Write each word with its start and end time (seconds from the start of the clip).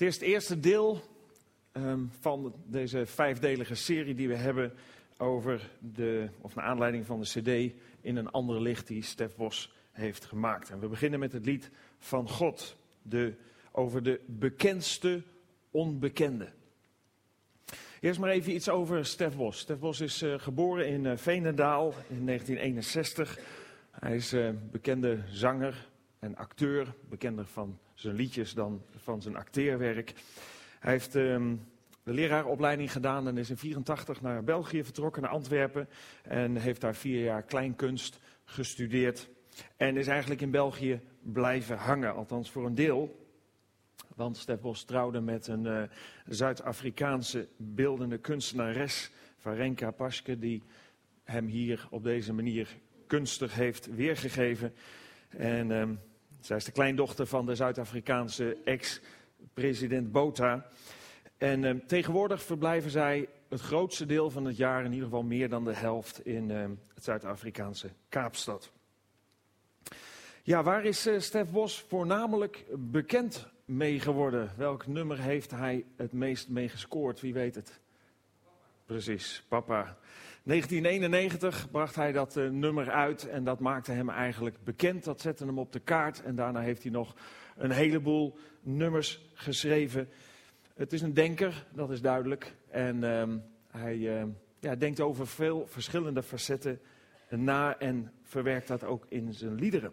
Het 0.00 0.08
is 0.08 0.14
het 0.14 0.24
eerste 0.24 0.60
deel 0.60 1.00
ehm, 1.72 2.00
van 2.20 2.54
deze 2.66 3.06
vijfdelige 3.06 3.74
serie 3.74 4.14
die 4.14 4.28
we 4.28 4.34
hebben 4.34 4.72
over 5.16 5.70
de, 5.78 6.28
of 6.40 6.54
naar 6.54 6.64
aanleiding 6.64 7.06
van 7.06 7.20
de 7.20 7.26
CD 7.26 7.74
in 8.00 8.16
een 8.16 8.30
ander 8.30 8.62
licht 8.62 8.86
die 8.86 9.02
Stef 9.02 9.36
Bos 9.36 9.72
heeft 9.92 10.24
gemaakt. 10.24 10.70
En 10.70 10.80
we 10.80 10.88
beginnen 10.88 11.18
met 11.18 11.32
het 11.32 11.46
lied 11.46 11.70
van 11.98 12.28
God, 12.28 12.76
de, 13.02 13.34
over 13.72 14.02
de 14.02 14.20
bekendste 14.26 15.22
onbekende. 15.70 16.48
Eerst 18.00 18.20
maar 18.20 18.30
even 18.30 18.54
iets 18.54 18.68
over 18.68 19.06
Stef 19.06 19.36
Bos. 19.36 19.58
Stef 19.58 19.78
Bos 19.78 20.00
is 20.00 20.22
uh, 20.22 20.38
geboren 20.38 20.88
in 20.88 21.04
uh, 21.04 21.16
Veenendaal 21.16 21.94
in 22.08 22.26
1961. 22.26 23.38
Hij 23.90 24.16
is 24.16 24.32
uh, 24.32 24.50
bekende 24.70 25.18
zanger 25.28 25.88
en 26.18 26.36
acteur, 26.36 26.94
bekender 27.08 27.46
van 27.46 27.78
zijn 28.00 28.14
liedjes 28.14 28.54
dan 28.54 28.82
van 28.96 29.22
zijn 29.22 29.36
acteerwerk. 29.36 30.12
Hij 30.78 30.92
heeft 30.92 31.14
um, 31.14 31.66
de 32.02 32.12
leraaropleiding 32.12 32.92
gedaan 32.92 33.28
en 33.28 33.38
is 33.38 33.50
in 33.50 33.56
84 33.56 34.20
naar 34.20 34.44
België 34.44 34.84
vertrokken, 34.84 35.22
naar 35.22 35.30
Antwerpen. 35.30 35.88
En 36.22 36.56
heeft 36.56 36.80
daar 36.80 36.94
vier 36.94 37.24
jaar 37.24 37.42
kleinkunst 37.42 38.20
gestudeerd. 38.44 39.28
En 39.76 39.96
is 39.96 40.06
eigenlijk 40.06 40.40
in 40.40 40.50
België 40.50 41.00
blijven 41.22 41.76
hangen, 41.76 42.14
althans 42.14 42.50
voor 42.50 42.66
een 42.66 42.74
deel. 42.74 43.28
Want 44.14 44.36
Stef 44.36 44.60
Bos 44.60 44.84
trouwde 44.84 45.20
met 45.20 45.46
een 45.46 45.64
uh, 45.64 45.82
Zuid-Afrikaanse 46.26 47.48
beeldende 47.56 48.18
kunstenares, 48.18 49.10
Varenka 49.36 49.90
Paske, 49.90 50.38
die 50.38 50.62
hem 51.24 51.46
hier 51.46 51.86
op 51.90 52.02
deze 52.02 52.32
manier 52.32 52.76
kunstig 53.06 53.54
heeft 53.54 53.94
weergegeven. 53.94 54.74
En 55.28 55.70
uh, 55.70 55.88
zij 56.40 56.56
is 56.56 56.64
de 56.64 56.72
kleindochter 56.72 57.26
van 57.26 57.46
de 57.46 57.54
Zuid-Afrikaanse 57.54 58.56
ex-president 58.64 60.12
Botha. 60.12 60.66
En 61.38 61.62
uh, 61.62 61.74
tegenwoordig 61.86 62.42
verblijven 62.42 62.90
zij 62.90 63.28
het 63.48 63.60
grootste 63.60 64.06
deel 64.06 64.30
van 64.30 64.44
het 64.44 64.56
jaar, 64.56 64.84
in 64.84 64.92
ieder 64.92 65.08
geval 65.08 65.22
meer 65.22 65.48
dan 65.48 65.64
de 65.64 65.74
helft, 65.74 66.26
in 66.26 66.50
uh, 66.50 66.64
het 66.94 67.04
Zuid-Afrikaanse 67.04 67.90
Kaapstad. 68.08 68.72
Ja, 70.42 70.62
waar 70.62 70.84
is 70.84 71.06
uh, 71.06 71.20
Stef 71.20 71.50
Bos 71.50 71.84
voornamelijk 71.88 72.64
bekend 72.78 73.48
mee 73.64 74.00
geworden? 74.00 74.52
Welk 74.56 74.86
nummer 74.86 75.18
heeft 75.18 75.50
hij 75.50 75.84
het 75.96 76.12
meest 76.12 76.48
mee 76.48 76.68
gescoord? 76.68 77.20
Wie 77.20 77.32
weet 77.32 77.54
het? 77.54 77.80
Precies, 78.86 79.44
papa. 79.48 79.96
1991 80.42 81.70
bracht 81.70 81.94
hij 81.94 82.12
dat 82.12 82.36
uh, 82.36 82.50
nummer 82.50 82.90
uit 82.90 83.28
en 83.28 83.44
dat 83.44 83.60
maakte 83.60 83.92
hem 83.92 84.08
eigenlijk 84.08 84.56
bekend. 84.64 85.04
Dat 85.04 85.20
zette 85.20 85.44
hem 85.44 85.58
op 85.58 85.72
de 85.72 85.80
kaart 85.80 86.22
en 86.22 86.34
daarna 86.34 86.60
heeft 86.60 86.82
hij 86.82 86.92
nog 86.92 87.14
een 87.56 87.70
heleboel 87.70 88.38
nummers 88.60 89.30
geschreven. 89.34 90.08
Het 90.74 90.92
is 90.92 91.02
een 91.02 91.14
denker, 91.14 91.66
dat 91.72 91.90
is 91.90 92.00
duidelijk. 92.00 92.54
En 92.70 93.02
uh, 93.02 93.22
hij 93.68 93.96
uh, 93.96 94.22
ja, 94.58 94.74
denkt 94.74 95.00
over 95.00 95.26
veel 95.26 95.66
verschillende 95.66 96.22
facetten 96.22 96.80
na 97.28 97.78
en 97.78 98.12
verwerkt 98.22 98.68
dat 98.68 98.84
ook 98.84 99.06
in 99.08 99.34
zijn 99.34 99.54
liederen. 99.54 99.92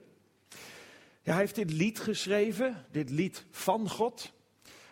Hij 1.24 1.36
heeft 1.36 1.56
dit 1.56 1.72
lied 1.72 2.00
geschreven, 2.00 2.86
dit 2.92 3.10
lied 3.10 3.46
van 3.52 3.90
God. 3.90 4.34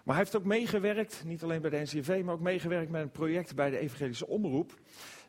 Maar 0.04 0.16
hij 0.16 0.24
heeft 0.24 0.36
ook 0.36 0.44
meegewerkt, 0.44 1.24
niet 1.26 1.44
alleen 1.44 1.62
bij 1.62 1.70
de 1.70 1.82
NCV, 1.82 2.22
maar 2.26 2.34
ook 2.34 2.40
meegewerkt 2.40 2.92
met 2.92 3.02
een 3.02 3.12
project 3.12 3.56
bij 3.56 3.70
de 3.70 3.78
Evangelische 3.78 4.28
Omroep. 4.28 4.80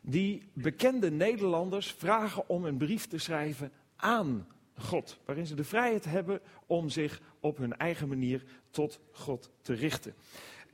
Die 0.09 0.43
bekende 0.53 1.11
Nederlanders 1.11 1.91
vragen 1.91 2.49
om 2.49 2.65
een 2.65 2.77
brief 2.77 3.07
te 3.07 3.17
schrijven 3.17 3.71
aan 3.95 4.47
God. 4.75 5.19
Waarin 5.25 5.45
ze 5.45 5.55
de 5.55 5.63
vrijheid 5.63 6.05
hebben 6.05 6.39
om 6.65 6.89
zich 6.89 7.21
op 7.39 7.57
hun 7.57 7.77
eigen 7.77 8.07
manier 8.07 8.43
tot 8.69 8.99
God 9.11 9.51
te 9.61 9.73
richten. 9.73 10.13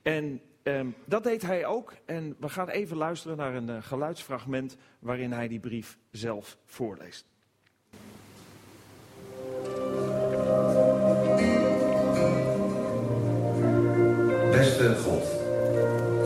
En 0.02 0.42
um, 0.64 0.96
dat 1.06 1.24
deed 1.24 1.42
hij 1.42 1.66
ook. 1.66 1.94
En 2.06 2.36
we 2.40 2.50
gaan 2.50 2.70
even 2.70 2.98
luisteren 2.98 3.38
naar 3.38 3.56
een 3.56 3.70
uh, 3.70 3.78
geluidsfragment 3.82 4.78
waarin 5.00 5.32
hij 5.32 5.48
die 5.48 5.60
brief 5.60 5.98
zelf 6.12 6.58
voorleest. 6.66 7.26
Beste 14.52 14.96
God, 14.96 15.24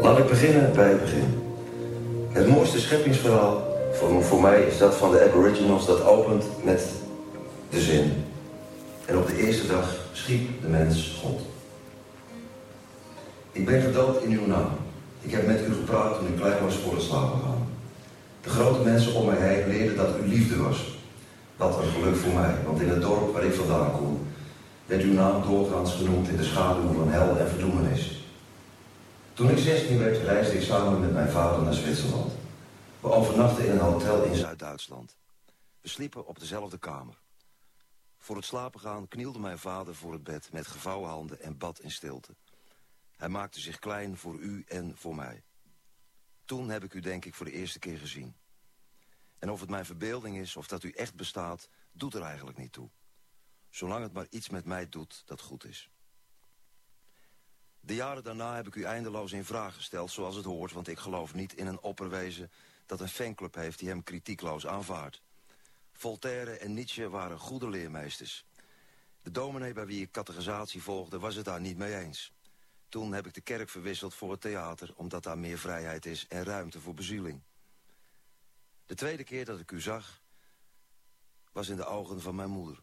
laat 0.03 0.17
ik 0.17 0.27
beginnen 0.27 0.73
bij 0.73 0.89
het 0.89 1.01
begin. 1.01 1.46
Het 2.37 2.47
mooiste 2.47 2.79
scheppingsverhaal 2.79 3.77
voor, 3.91 4.23
voor 4.23 4.41
mij 4.41 4.61
is 4.61 4.77
dat 4.77 4.95
van 4.95 5.11
de 5.11 5.23
Aboriginals 5.23 5.85
dat 5.85 6.03
opent 6.03 6.43
met 6.63 6.83
de 7.69 7.81
zin. 7.81 8.11
En 9.05 9.17
op 9.17 9.27
de 9.27 9.37
eerste 9.37 9.67
dag 9.67 9.95
schiep 10.11 10.61
de 10.61 10.67
mens 10.67 11.19
God. 11.21 11.41
Ik 13.51 13.65
ben 13.65 13.81
gedoopt 13.81 14.23
in 14.23 14.31
uw 14.31 14.45
naam. 14.45 14.69
Ik 15.21 15.31
heb 15.31 15.47
met 15.47 15.61
u 15.67 15.73
gepraat 15.73 16.17
toen 16.17 16.27
u 16.33 16.39
klein 16.39 16.63
was 16.63 16.75
voor 16.75 16.93
het 16.93 17.01
slapen 17.01 17.39
gaan. 17.39 17.67
De 18.41 18.49
grote 18.49 18.83
mensen 18.83 19.13
om 19.13 19.25
mij 19.25 19.37
heen 19.37 19.67
leerden 19.67 19.95
dat 19.95 20.09
u 20.23 20.27
liefde 20.27 20.57
was. 20.57 20.97
Wat 21.55 21.77
een 21.81 21.91
geluk 21.91 22.15
voor 22.15 22.33
mij, 22.33 22.55
want 22.65 22.81
in 22.81 22.89
het 22.89 23.01
dorp 23.01 23.33
waar 23.33 23.43
ik 23.45 23.53
vandaan 23.53 23.91
kom, 23.91 24.27
werd 24.85 25.01
uw 25.01 25.13
naam 25.13 25.41
doorgaans 25.41 25.93
genoemd 25.93 26.29
in 26.29 26.37
de 26.37 26.43
schaduw 26.43 26.93
van 26.93 27.09
hel 27.09 27.37
en 27.37 27.49
verdoemenis. 27.49 28.16
Toen 29.37 29.49
ik 29.49 29.57
16 29.57 29.97
werd, 29.97 30.17
reisde 30.23 30.57
ik 30.57 30.63
samen 30.63 30.99
met 30.99 31.13
mijn 31.13 31.29
vader 31.29 31.63
naar 31.63 31.73
Zwitserland. 31.73 32.33
We 32.99 33.11
overnachtten 33.11 33.65
in 33.65 33.71
een 33.71 33.79
hotel 33.79 34.23
in 34.23 34.35
Zuid-Duitsland. 34.35 35.17
We 35.81 35.87
sliepen 35.89 36.27
op 36.27 36.39
dezelfde 36.39 36.77
kamer. 36.77 37.21
Voor 38.17 38.35
het 38.35 38.45
slapen 38.45 38.79
gaan 38.79 39.07
knielde 39.07 39.39
mijn 39.39 39.59
vader 39.59 39.95
voor 39.95 40.13
het 40.13 40.23
bed 40.23 40.51
met 40.51 40.67
gevouwen 40.67 41.09
handen 41.09 41.41
en 41.41 41.57
bad 41.57 41.79
in 41.79 41.91
stilte. 41.91 42.35
Hij 43.15 43.29
maakte 43.29 43.59
zich 43.59 43.79
klein 43.79 44.17
voor 44.17 44.35
u 44.35 44.63
en 44.67 44.97
voor 44.97 45.15
mij. 45.15 45.43
Toen 46.45 46.69
heb 46.69 46.83
ik 46.83 46.93
u 46.93 46.99
denk 46.99 47.25
ik 47.25 47.35
voor 47.35 47.45
de 47.45 47.51
eerste 47.51 47.79
keer 47.79 47.97
gezien. 47.97 48.35
En 49.39 49.51
of 49.51 49.59
het 49.59 49.69
mijn 49.69 49.85
verbeelding 49.85 50.37
is 50.37 50.55
of 50.55 50.67
dat 50.67 50.83
u 50.83 50.91
echt 50.91 51.15
bestaat, 51.15 51.69
doet 51.91 52.13
er 52.13 52.21
eigenlijk 52.21 52.57
niet 52.57 52.71
toe. 52.71 52.89
Zolang 53.69 54.03
het 54.03 54.13
maar 54.13 54.27
iets 54.29 54.49
met 54.49 54.65
mij 54.65 54.89
doet 54.89 55.21
dat 55.25 55.41
goed 55.41 55.65
is. 55.65 55.89
De 57.87 57.95
jaren 57.95 58.23
daarna 58.23 58.55
heb 58.55 58.67
ik 58.67 58.75
u 58.75 58.83
eindeloos 58.83 59.31
in 59.31 59.45
vraag 59.45 59.75
gesteld 59.75 60.11
zoals 60.11 60.35
het 60.35 60.45
hoort... 60.45 60.71
want 60.71 60.87
ik 60.87 60.99
geloof 60.99 61.33
niet 61.33 61.53
in 61.53 61.67
een 61.67 61.79
opperwezen 61.79 62.51
dat 62.85 62.99
een 62.99 63.07
fanclub 63.07 63.55
heeft 63.55 63.79
die 63.79 63.87
hem 63.87 64.03
kritiekloos 64.03 64.67
aanvaardt. 64.67 65.21
Voltaire 65.93 66.57
en 66.57 66.73
Nietzsche 66.73 67.09
waren 67.09 67.39
goede 67.39 67.69
leermeesters. 67.69 68.45
De 69.21 69.31
dominee 69.31 69.73
bij 69.73 69.85
wie 69.85 70.01
ik 70.01 70.11
categorisatie 70.11 70.83
volgde 70.83 71.19
was 71.19 71.35
het 71.35 71.45
daar 71.45 71.61
niet 71.61 71.77
mee 71.77 71.95
eens. 71.95 72.31
Toen 72.89 73.13
heb 73.13 73.25
ik 73.25 73.33
de 73.33 73.41
kerk 73.41 73.69
verwisseld 73.69 74.13
voor 74.13 74.31
het 74.31 74.41
theater... 74.41 74.93
omdat 74.95 75.23
daar 75.23 75.37
meer 75.37 75.57
vrijheid 75.57 76.05
is 76.05 76.27
en 76.27 76.43
ruimte 76.43 76.79
voor 76.79 76.93
bezieling. 76.93 77.41
De 78.85 78.95
tweede 78.95 79.23
keer 79.23 79.45
dat 79.45 79.59
ik 79.59 79.71
u 79.71 79.81
zag... 79.81 80.21
was 81.51 81.67
in 81.67 81.77
de 81.77 81.85
ogen 81.85 82.21
van 82.21 82.35
mijn 82.35 82.49
moeder. 82.49 82.81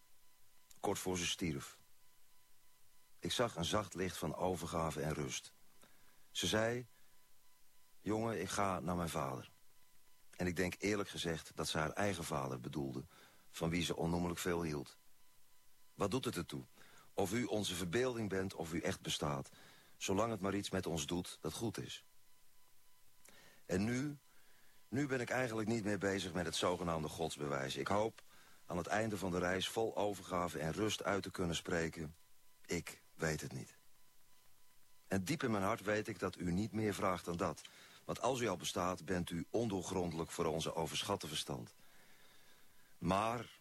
Kort 0.81 0.99
voor 0.99 1.19
ze 1.19 1.27
stierf. 1.27 1.77
Ik 3.25 3.33
zag 3.33 3.57
een 3.57 3.65
zacht 3.65 3.95
licht 3.95 4.17
van 4.17 4.37
overgave 4.37 5.01
en 5.01 5.13
rust. 5.13 5.53
Ze 6.31 6.47
zei... 6.47 6.87
Jongen, 8.01 8.41
ik 8.41 8.49
ga 8.49 8.81
naar 8.81 8.97
mijn 8.97 9.09
vader. 9.09 9.51
En 10.37 10.47
ik 10.47 10.57
denk 10.57 10.75
eerlijk 10.79 11.09
gezegd 11.09 11.53
dat 11.55 11.69
ze 11.69 11.79
haar 11.79 11.91
eigen 11.91 12.25
vader 12.25 12.61
bedoelde... 12.61 13.05
van 13.51 13.71
wie 13.71 13.85
ze 13.85 13.97
onnoemelijk 13.97 14.39
veel 14.39 14.63
hield. 14.63 14.99
Wat 15.95 16.11
doet 16.11 16.25
het 16.25 16.37
ertoe? 16.37 16.65
Of 17.15 17.33
u 17.33 17.45
onze 17.45 17.75
verbeelding 17.75 18.29
bent 18.29 18.55
of 18.55 18.73
u 18.73 18.81
echt 18.81 19.01
bestaat... 19.01 19.51
zolang 19.97 20.31
het 20.31 20.41
maar 20.41 20.55
iets 20.55 20.71
met 20.71 20.87
ons 20.87 21.07
doet 21.07 21.39
dat 21.41 21.53
goed 21.53 21.79
is. 21.79 22.05
En 23.67 23.85
nu... 23.85 24.19
Nu 24.89 25.07
ben 25.07 25.21
ik 25.21 25.31
eigenlijk 25.31 25.69
niet 25.69 25.85
meer 25.85 25.99
bezig 25.99 26.33
met 26.33 26.47
het 26.47 26.57
zogenaamde 26.57 27.09
godsbewijs. 27.09 27.77
Ik 27.77 27.89
hoop 27.89 28.23
aan 28.67 28.77
het 28.77 28.87
einde 28.87 29.19
van 29.19 29.31
de 29.31 29.39
reis 29.39 29.69
vol 29.69 29.97
overgave 29.97 30.59
en 30.59 30.73
rust 30.73 31.03
uit 31.03 31.23
te 31.23 31.31
kunnen 31.31 31.57
spreken... 31.57 32.15
Ik 32.67 33.04
weet 33.15 33.41
het 33.41 33.53
niet. 33.53 33.77
En 35.09 35.25
diep 35.25 35.43
in 35.43 35.51
mijn 35.51 35.63
hart 35.63 35.83
weet 35.83 36.09
ik 36.09 36.19
dat 36.19 36.39
u 36.39 36.53
niet 36.53 36.73
meer 36.73 36.95
vraagt 36.95 37.25
dan 37.25 37.37
dat. 37.37 37.63
Want 38.05 38.21
als 38.21 38.41
u 38.41 38.49
al 38.49 38.57
bestaat, 38.57 39.05
bent 39.05 39.31
u 39.31 39.47
ondoorgrondelijk 39.51 40.31
voor 40.31 40.45
onze 40.45 40.75
overschatte 40.75 41.29
verstand. 41.29 41.75
Maar, 42.99 43.59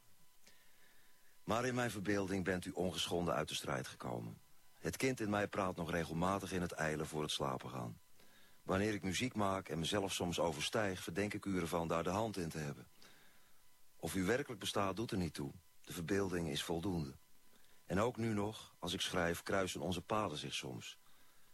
maar 1.43 1.65
in 1.65 1.75
mijn 1.75 1.91
verbeelding 1.91 2.43
bent 2.43 2.65
u 2.65 2.71
ongeschonden 2.71 3.33
uit 3.33 3.47
de 3.47 3.55
strijd 3.55 3.87
gekomen. 3.87 4.41
Het 4.79 4.97
kind 4.97 5.19
in 5.19 5.29
mij 5.29 5.47
praat 5.47 5.75
nog 5.75 5.91
regelmatig 5.91 6.51
in 6.51 6.61
het 6.61 6.71
eilen 6.71 7.07
voor 7.07 7.21
het 7.21 7.31
slapen 7.31 7.69
gaan. 7.69 7.99
Wanneer 8.63 8.93
ik 8.93 9.03
muziek 9.03 9.35
maak 9.35 9.69
en 9.69 9.79
mezelf 9.79 10.13
soms 10.13 10.39
overstijg... 10.39 11.03
verdenk 11.03 11.33
ik 11.33 11.45
u 11.45 11.59
ervan 11.59 11.87
daar 11.87 12.03
de 12.03 12.09
hand 12.09 12.37
in 12.37 12.49
te 12.49 12.57
hebben. 12.57 12.87
Of 13.95 14.15
u 14.15 14.23
werkelijk 14.23 14.59
bestaat, 14.59 14.95
doet 14.95 15.11
er 15.11 15.17
niet 15.17 15.33
toe. 15.33 15.51
De 15.81 15.93
verbeelding 15.93 16.49
is 16.49 16.63
voldoende. 16.63 17.13
En 17.85 17.99
ook 17.99 18.17
nu 18.17 18.33
nog, 18.33 18.75
als 18.79 18.93
ik 18.93 19.01
schrijf, 19.01 19.43
kruisen 19.43 19.81
onze 19.81 20.01
paden 20.01 20.37
zich 20.37 20.53
soms. 20.53 20.97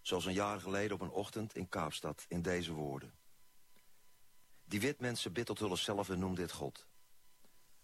Zoals 0.02 0.26
een 0.26 0.34
jaar 0.34 0.60
geleden 0.60 0.96
op 0.96 1.02
een 1.02 1.10
ochtend 1.10 1.56
in 1.56 1.70
Kaapstad 1.70 2.26
in 2.28 2.42
deze 2.42 2.74
woorden. 2.74 3.14
Die 4.66 4.80
witmensen 4.80 5.34
bid 5.34 5.46
tot 5.46 5.60
hullen 5.60 5.78
zelf 5.78 6.10
en 6.10 6.20
noem 6.20 6.36
dit 6.36 6.52
God. 6.52 6.88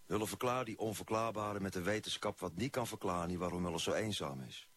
Hullen 0.05 0.27
verklaar 0.27 0.65
die 0.65 0.79
onverklaarbare 0.79 1.59
met 1.59 1.73
de 1.73 1.81
wetenschap 1.81 2.39
wat 2.39 2.55
niet 2.55 2.71
kan 2.71 2.87
verklaren... 2.87 3.37
waarom 3.37 3.63
hullen 3.63 3.79
zo 3.79 3.93
eenzaam 3.93 4.41
is. 4.41 4.69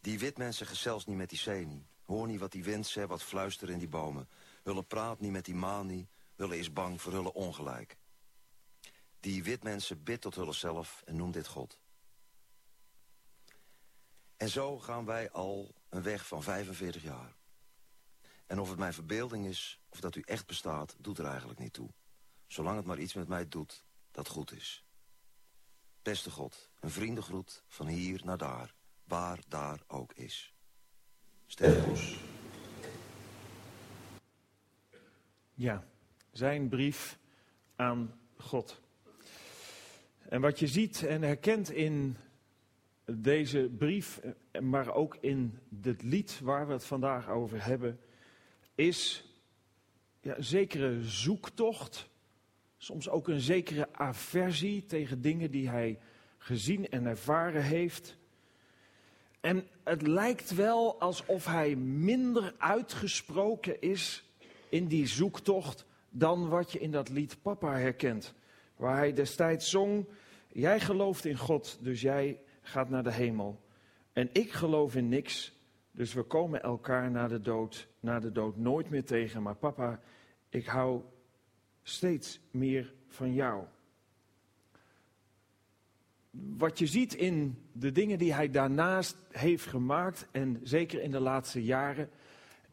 Die 0.00 0.18
witmensen 0.18 0.58
zeggen 0.58 0.76
zelfs 0.76 1.06
niet 1.06 1.16
met 1.16 1.28
die 1.28 1.38
zee 1.38 1.86
Hoor 2.04 2.26
niet 2.26 2.40
wat 2.40 2.52
die 2.52 2.64
wind 2.64 2.86
zegt, 2.86 3.08
wat 3.08 3.22
fluisteren 3.22 3.74
in 3.74 3.78
die 3.78 3.88
bomen. 3.88 4.28
Hulle 4.62 4.82
praat 4.82 5.20
niet 5.20 5.32
met 5.32 5.44
die 5.44 5.54
maan 5.54 5.86
niet. 5.86 6.08
Hulle 6.36 6.58
is 6.58 6.72
bang 6.72 7.00
voor 7.02 7.12
hulle 7.12 7.32
ongelijk. 7.32 7.96
Die 9.20 9.44
witmensen 9.44 10.02
bid 10.02 10.20
tot 10.20 10.34
hulle 10.34 10.52
zelf 10.52 11.02
en 11.04 11.16
noemt 11.16 11.34
dit 11.34 11.46
God. 11.46 11.78
En 14.36 14.48
zo 14.48 14.78
gaan 14.78 15.04
wij 15.04 15.30
al 15.30 15.74
een 15.88 16.02
weg 16.02 16.26
van 16.26 16.42
45 16.42 17.02
jaar. 17.02 17.36
En 18.46 18.60
of 18.60 18.68
het 18.68 18.78
mijn 18.78 18.92
verbeelding 18.92 19.46
is, 19.46 19.80
of 19.88 20.00
dat 20.00 20.16
u 20.16 20.20
echt 20.20 20.46
bestaat, 20.46 20.96
doet 20.98 21.18
er 21.18 21.26
eigenlijk 21.26 21.58
niet 21.58 21.72
toe. 21.72 21.90
Zolang 22.46 22.76
het 22.76 22.86
maar 22.86 22.98
iets 22.98 23.14
met 23.14 23.28
mij 23.28 23.48
doet 23.48 23.84
dat 24.10 24.28
goed 24.28 24.52
is. 24.52 24.84
Beste 26.02 26.30
God, 26.30 26.70
een 26.80 26.90
vriendengroet 26.90 27.64
van 27.68 27.86
hier 27.86 28.20
naar 28.24 28.38
daar, 28.38 28.74
waar 29.04 29.38
daar 29.48 29.82
ook 29.86 30.12
is. 30.12 30.54
Sterrenbos. 31.46 32.18
Ja, 35.54 35.84
zijn 36.32 36.68
brief 36.68 37.18
aan 37.76 38.20
God. 38.36 38.80
En 40.28 40.40
wat 40.40 40.58
je 40.58 40.66
ziet 40.66 41.02
en 41.02 41.22
herkent 41.22 41.70
in 41.70 42.16
deze 43.04 43.70
brief, 43.78 44.20
maar 44.60 44.94
ook 44.94 45.16
in 45.20 45.58
dit 45.68 46.02
lied 46.02 46.40
waar 46.42 46.66
we 46.66 46.72
het 46.72 46.84
vandaag 46.84 47.28
over 47.28 47.64
hebben, 47.64 48.00
is 48.74 49.28
ja, 50.20 50.36
een 50.36 50.44
zekere 50.44 51.02
zoektocht, 51.02 52.08
soms 52.76 53.08
ook 53.08 53.28
een 53.28 53.40
zekere 53.40 53.88
aversie 53.92 54.86
tegen 54.86 55.20
dingen 55.20 55.50
die 55.50 55.68
hij 55.68 55.98
gezien 56.38 56.88
en 56.88 57.06
ervaren 57.06 57.62
heeft. 57.62 58.16
En 59.40 59.66
het 59.82 60.02
lijkt 60.02 60.54
wel 60.54 61.00
alsof 61.00 61.46
hij 61.46 61.76
minder 61.76 62.54
uitgesproken 62.58 63.80
is 63.80 64.24
in 64.68 64.86
die 64.86 65.06
zoektocht 65.06 65.84
dan 66.10 66.48
wat 66.48 66.72
je 66.72 66.78
in 66.78 66.90
dat 66.90 67.08
lied 67.08 67.36
Papa 67.42 67.76
herkent. 67.76 68.34
Waar 68.76 68.96
hij 68.96 69.12
destijds 69.12 69.70
zong, 69.70 70.06
jij 70.52 70.80
gelooft 70.80 71.24
in 71.24 71.36
God, 71.36 71.78
dus 71.80 72.00
jij 72.00 72.38
gaat 72.64 72.88
naar 72.88 73.02
de 73.02 73.12
hemel. 73.12 73.60
En 74.12 74.28
ik 74.32 74.52
geloof 74.52 74.96
in 74.96 75.08
niks, 75.08 75.52
dus 75.90 76.12
we 76.12 76.22
komen 76.22 76.62
elkaar 76.62 77.10
na 77.10 77.28
de 77.28 77.40
dood, 77.40 77.88
na 78.00 78.20
de 78.20 78.32
dood 78.32 78.56
nooit 78.56 78.90
meer 78.90 79.04
tegen. 79.04 79.42
Maar 79.42 79.56
papa, 79.56 80.00
ik 80.48 80.66
hou 80.66 81.02
steeds 81.82 82.40
meer 82.50 82.94
van 83.08 83.34
jou. 83.34 83.64
Wat 86.30 86.78
je 86.78 86.86
ziet 86.86 87.14
in 87.14 87.58
de 87.72 87.92
dingen 87.92 88.18
die 88.18 88.34
hij 88.34 88.50
daarnaast 88.50 89.16
heeft 89.30 89.66
gemaakt, 89.66 90.26
en 90.30 90.60
zeker 90.62 91.02
in 91.02 91.10
de 91.10 91.20
laatste 91.20 91.64
jaren, 91.64 92.10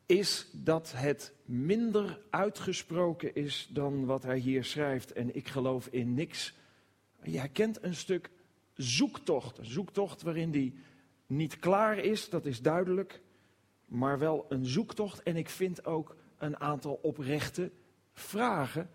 is 0.06 0.50
dat 0.54 0.94
het 0.96 1.34
minder 1.46 2.20
uitgesproken 2.30 3.36
is 3.36 3.70
dan 3.72 4.06
wat 4.06 4.24
hij 4.24 4.38
hier 4.38 4.64
schrijft. 4.64 5.14
En 5.14 5.36
ik 5.36 5.48
geloof 5.48 5.88
in 5.88 6.14
niks. 6.14 6.58
Je 7.24 7.40
herkent 7.40 7.84
een 7.84 7.96
stuk 7.96 8.30
zoektocht. 8.82 9.58
Een 9.58 9.66
zoektocht 9.66 10.22
waarin 10.22 10.52
die 10.52 10.76
niet 11.28 11.60
klaar 11.60 11.98
is, 11.98 12.30
dat 12.30 12.46
is 12.46 12.62
duidelijk. 12.62 13.22
Maar 13.86 14.20
wel 14.20 14.46
een 14.50 14.66
zoektocht. 14.66 15.24
En 15.24 15.36
ik 15.36 15.50
vind 15.50 15.86
ook 15.86 16.16
een 16.38 16.60
aantal 16.60 17.00
oprechte 17.02 17.72
vragen. 18.14 18.90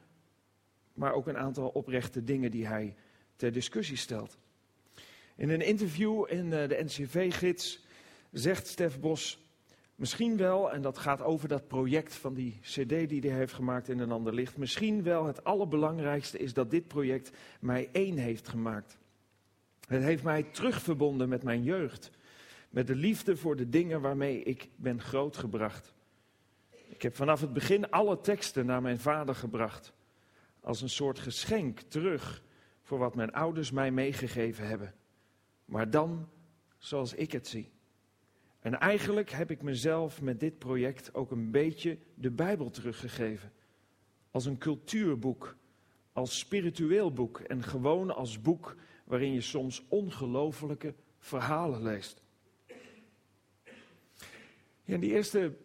Maar 0.94 1.12
ook 1.12 1.26
een 1.26 1.38
aantal 1.38 1.68
oprechte 1.68 2.24
dingen 2.24 2.50
die 2.50 2.66
hij 2.66 2.96
ter 3.36 3.52
discussie 3.52 3.96
stelt. 3.96 4.38
In 5.36 5.50
een 5.50 5.60
interview 5.60 6.24
in 6.28 6.52
eh, 6.52 6.68
de 6.68 6.82
NCV-gids 6.84 7.84
zegt 8.32 8.66
Stef 8.66 9.00
Bos 9.00 9.38
misschien 9.94 10.36
wel, 10.36 10.72
en 10.72 10.82
dat 10.82 10.98
gaat 10.98 11.22
over 11.22 11.48
dat 11.48 11.68
project 11.68 12.14
van 12.14 12.34
die 12.34 12.58
CD 12.62 12.88
die 12.88 13.20
hij 13.20 13.38
heeft 13.38 13.52
gemaakt 13.52 13.88
in 13.88 13.98
een 13.98 14.12
ander 14.12 14.34
licht. 14.34 14.56
Misschien 14.56 15.02
wel 15.02 15.26
het 15.26 15.44
allerbelangrijkste 15.44 16.38
is 16.38 16.52
dat 16.52 16.70
dit 16.70 16.88
project 16.88 17.30
mij 17.60 17.88
één 17.92 18.16
heeft 18.16 18.48
gemaakt. 18.48 18.98
Het 19.86 20.02
heeft 20.02 20.22
mij 20.22 20.42
terugverbonden 20.42 21.28
met 21.28 21.42
mijn 21.42 21.62
jeugd. 21.62 22.10
Met 22.70 22.86
de 22.86 22.94
liefde 22.94 23.36
voor 23.36 23.56
de 23.56 23.68
dingen 23.68 24.00
waarmee 24.00 24.42
ik 24.42 24.68
ben 24.76 25.00
grootgebracht. 25.00 25.94
Ik 26.88 27.02
heb 27.02 27.16
vanaf 27.16 27.40
het 27.40 27.52
begin 27.52 27.90
alle 27.90 28.20
teksten 28.20 28.66
naar 28.66 28.82
mijn 28.82 29.00
vader 29.00 29.34
gebracht. 29.34 29.92
Als 30.60 30.82
een 30.82 30.88
soort 30.88 31.18
geschenk 31.18 31.80
terug 31.80 32.42
voor 32.82 32.98
wat 32.98 33.14
mijn 33.14 33.32
ouders 33.32 33.70
mij 33.70 33.90
meegegeven 33.90 34.66
hebben. 34.66 34.94
Maar 35.64 35.90
dan 35.90 36.28
zoals 36.78 37.14
ik 37.14 37.32
het 37.32 37.48
zie. 37.48 37.70
En 38.60 38.78
eigenlijk 38.78 39.30
heb 39.30 39.50
ik 39.50 39.62
mezelf 39.62 40.22
met 40.22 40.40
dit 40.40 40.58
project 40.58 41.14
ook 41.14 41.30
een 41.30 41.50
beetje 41.50 41.98
de 42.14 42.30
Bijbel 42.30 42.70
teruggegeven. 42.70 43.52
Als 44.30 44.46
een 44.46 44.58
cultuurboek, 44.58 45.56
als 46.12 46.38
spiritueel 46.38 47.12
boek 47.12 47.40
en 47.40 47.62
gewoon 47.62 48.14
als 48.14 48.40
boek 48.40 48.76
waarin 49.06 49.32
je 49.32 49.40
soms 49.40 49.84
ongelofelijke 49.88 50.94
verhalen 51.18 51.82
leest. 51.82 52.22
Ja, 54.84 54.96
die 54.96 55.10
eerste 55.10 55.56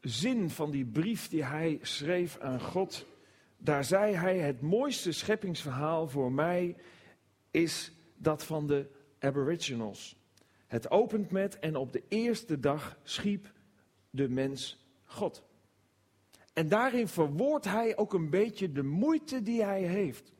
zin 0.00 0.50
van 0.50 0.70
die 0.70 0.84
brief 0.84 1.28
die 1.28 1.44
hij 1.44 1.78
schreef 1.82 2.38
aan 2.38 2.60
God, 2.60 3.06
daar 3.56 3.84
zei 3.84 4.14
hij: 4.14 4.38
Het 4.38 4.60
mooiste 4.60 5.12
scheppingsverhaal 5.12 6.08
voor 6.08 6.32
mij 6.32 6.76
is 7.50 7.92
dat 8.16 8.44
van 8.44 8.66
de 8.66 8.86
Aboriginals. 9.18 10.16
Het 10.66 10.90
opent 10.90 11.30
met: 11.30 11.58
En 11.58 11.76
op 11.76 11.92
de 11.92 12.02
eerste 12.08 12.60
dag 12.60 12.98
schiep 13.02 13.52
de 14.10 14.28
mens 14.28 14.86
God. 15.04 15.44
En 16.52 16.68
daarin 16.68 17.08
verwoordt 17.08 17.64
hij 17.64 17.96
ook 17.96 18.14
een 18.14 18.30
beetje 18.30 18.72
de 18.72 18.82
moeite 18.82 19.42
die 19.42 19.64
hij 19.64 19.82
heeft. 19.82 20.32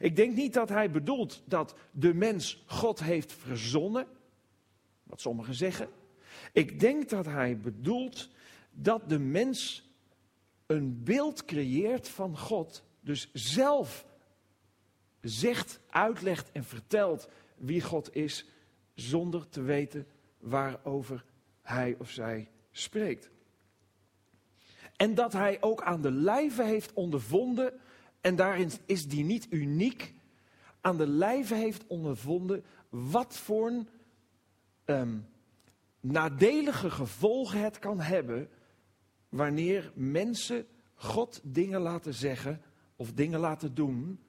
Ik 0.00 0.16
denk 0.16 0.36
niet 0.36 0.54
dat 0.54 0.68
hij 0.68 0.90
bedoelt 0.90 1.42
dat 1.44 1.74
de 1.90 2.14
mens 2.14 2.64
God 2.66 3.02
heeft 3.02 3.32
verzonnen, 3.32 4.06
wat 5.02 5.20
sommigen 5.20 5.54
zeggen. 5.54 5.88
Ik 6.52 6.80
denk 6.80 7.08
dat 7.08 7.26
hij 7.26 7.58
bedoelt 7.58 8.28
dat 8.70 9.08
de 9.08 9.18
mens 9.18 9.90
een 10.66 11.02
beeld 11.02 11.44
creëert 11.44 12.08
van 12.08 12.38
God, 12.38 12.84
dus 13.00 13.30
zelf 13.32 14.06
zegt, 15.20 15.80
uitlegt 15.90 16.52
en 16.52 16.64
vertelt 16.64 17.28
wie 17.56 17.82
God 17.82 18.14
is, 18.14 18.46
zonder 18.94 19.48
te 19.48 19.62
weten 19.62 20.06
waarover 20.38 21.24
hij 21.62 21.96
of 21.98 22.10
zij 22.10 22.50
spreekt. 22.70 23.30
En 24.96 25.14
dat 25.14 25.32
hij 25.32 25.62
ook 25.62 25.82
aan 25.82 26.00
de 26.00 26.10
lijve 26.12 26.62
heeft 26.62 26.92
ondervonden 26.92 27.80
en 28.20 28.36
daarin 28.36 28.70
is 28.86 29.08
die 29.08 29.24
niet 29.24 29.46
uniek, 29.50 30.14
aan 30.80 30.96
de 30.96 31.06
lijve 31.06 31.54
heeft 31.54 31.86
ondervonden 31.86 32.64
wat 32.88 33.36
voor 33.36 33.84
ehm, 34.84 35.18
nadelige 36.00 36.90
gevolgen 36.90 37.62
het 37.62 37.78
kan 37.78 38.00
hebben 38.00 38.48
wanneer 39.28 39.92
mensen 39.94 40.66
God 40.94 41.40
dingen 41.42 41.80
laten 41.80 42.14
zeggen 42.14 42.62
of 42.96 43.12
dingen 43.12 43.40
laten 43.40 43.74
doen 43.74 44.20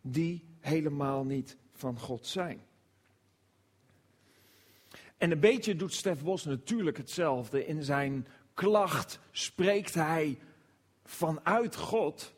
die 0.00 0.44
helemaal 0.60 1.24
niet 1.24 1.56
van 1.72 1.98
God 1.98 2.26
zijn. 2.26 2.60
En 5.16 5.30
een 5.30 5.40
beetje 5.40 5.76
doet 5.76 5.92
Stef 5.92 6.22
Bos 6.22 6.44
natuurlijk 6.44 6.96
hetzelfde. 6.96 7.66
In 7.66 7.82
zijn 7.82 8.26
klacht 8.54 9.20
spreekt 9.30 9.94
hij 9.94 10.38
vanuit 11.04 11.76
God 11.76 12.34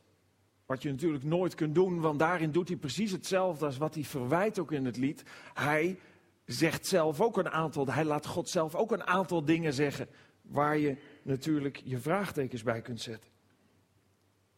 wat 0.70 0.82
je 0.82 0.90
natuurlijk 0.90 1.24
nooit 1.24 1.54
kunt 1.54 1.74
doen, 1.74 2.00
want 2.00 2.18
daarin 2.18 2.50
doet 2.50 2.68
hij 2.68 2.76
precies 2.76 3.12
hetzelfde 3.12 3.64
als 3.66 3.76
wat 3.76 3.94
hij 3.94 4.04
verwijt 4.04 4.58
ook 4.58 4.72
in 4.72 4.84
het 4.84 4.96
lied. 4.96 5.22
Hij 5.54 5.98
zegt 6.44 6.86
zelf 6.86 7.20
ook 7.20 7.36
een 7.36 7.50
aantal, 7.50 7.86
hij 7.86 8.04
laat 8.04 8.26
God 8.26 8.48
zelf 8.48 8.74
ook 8.74 8.92
een 8.92 9.06
aantal 9.06 9.44
dingen 9.44 9.72
zeggen 9.72 10.08
waar 10.42 10.78
je 10.78 10.96
natuurlijk 11.22 11.82
je 11.84 11.98
vraagtekens 11.98 12.62
bij 12.62 12.80
kunt 12.80 13.00
zetten. 13.00 13.30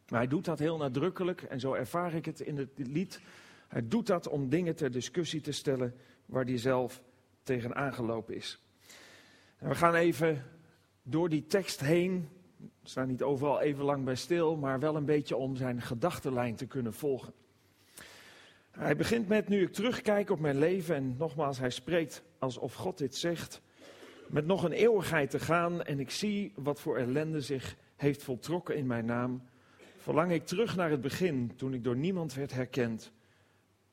Maar 0.07 0.19
hij 0.19 0.29
doet 0.29 0.45
dat 0.45 0.59
heel 0.59 0.77
nadrukkelijk 0.77 1.41
en 1.41 1.59
zo 1.59 1.73
ervaar 1.73 2.13
ik 2.13 2.25
het 2.25 2.39
in 2.39 2.57
het 2.57 2.71
lied. 2.75 3.21
Hij 3.67 3.87
doet 3.87 4.07
dat 4.07 4.27
om 4.27 4.49
dingen 4.49 4.75
ter 4.75 4.91
discussie 4.91 5.41
te 5.41 5.51
stellen 5.51 5.95
waar 6.25 6.45
hij 6.45 6.57
zelf 6.57 7.01
tegen 7.43 7.75
aangelopen 7.75 8.35
is. 8.35 8.61
En 9.57 9.69
we 9.69 9.75
gaan 9.75 9.95
even 9.95 10.43
door 11.03 11.29
die 11.29 11.45
tekst 11.45 11.79
heen 11.79 12.29
staan 12.83 13.07
niet 13.07 13.23
overal 13.23 13.61
even 13.61 13.83
lang 13.83 14.03
bij 14.03 14.15
stil, 14.15 14.55
maar 14.55 14.79
wel 14.79 14.95
een 14.95 15.05
beetje 15.05 15.35
om 15.35 15.55
zijn 15.55 15.81
gedachtenlijn 15.81 16.55
te 16.55 16.65
kunnen 16.65 16.93
volgen. 16.93 17.33
Hij 18.71 18.95
begint 18.95 19.27
met, 19.27 19.47
nu 19.47 19.61
ik 19.61 19.73
terugkijk 19.73 20.29
op 20.29 20.39
mijn 20.39 20.57
leven, 20.57 20.95
en 20.95 21.15
nogmaals, 21.17 21.59
hij 21.59 21.69
spreekt 21.69 22.23
alsof 22.39 22.73
God 22.73 22.97
dit 22.97 23.15
zegt, 23.15 23.61
met 24.27 24.45
nog 24.45 24.63
een 24.63 24.71
eeuwigheid 24.71 25.29
te 25.29 25.39
gaan 25.39 25.83
en 25.83 25.99
ik 25.99 26.09
zie 26.09 26.53
wat 26.55 26.79
voor 26.79 26.97
ellende 26.97 27.41
zich 27.41 27.75
heeft 27.95 28.23
voltrokken 28.23 28.75
in 28.75 28.87
mijn 28.87 29.05
naam, 29.05 29.43
verlang 29.97 30.31
ik 30.31 30.45
terug 30.45 30.75
naar 30.75 30.89
het 30.89 31.01
begin, 31.01 31.51
toen 31.55 31.73
ik 31.73 31.83
door 31.83 31.95
niemand 31.95 32.33
werd 32.33 32.53
herkend. 32.53 33.11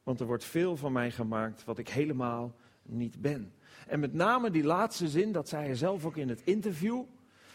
Want 0.03 0.21
er 0.21 0.27
wordt 0.27 0.45
veel 0.45 0.77
van 0.77 0.93
mij 0.93 1.11
gemaakt 1.11 1.65
wat 1.65 1.79
ik 1.79 1.89
helemaal 1.89 2.55
niet 2.83 3.21
ben. 3.21 3.53
En 3.87 4.01
met 4.01 4.13
name 4.13 4.51
die 4.51 4.65
laatste 4.65 5.09
zin, 5.09 5.33
dat 5.33 5.49
zei 5.49 5.65
hij 5.65 5.75
zelf 5.75 6.05
ook 6.05 6.17
in 6.17 6.29
het 6.29 6.43
interview. 6.45 7.03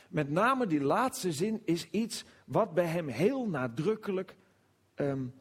Met 0.09 0.29
name 0.29 0.67
die 0.67 0.81
laatste 0.81 1.31
zin 1.31 1.61
is 1.65 1.89
iets 1.89 2.25
wat 2.45 2.73
bij 2.73 2.85
hem 2.85 3.07
heel 3.07 3.47
nadrukkelijk 3.47 4.35
um, 4.95 5.33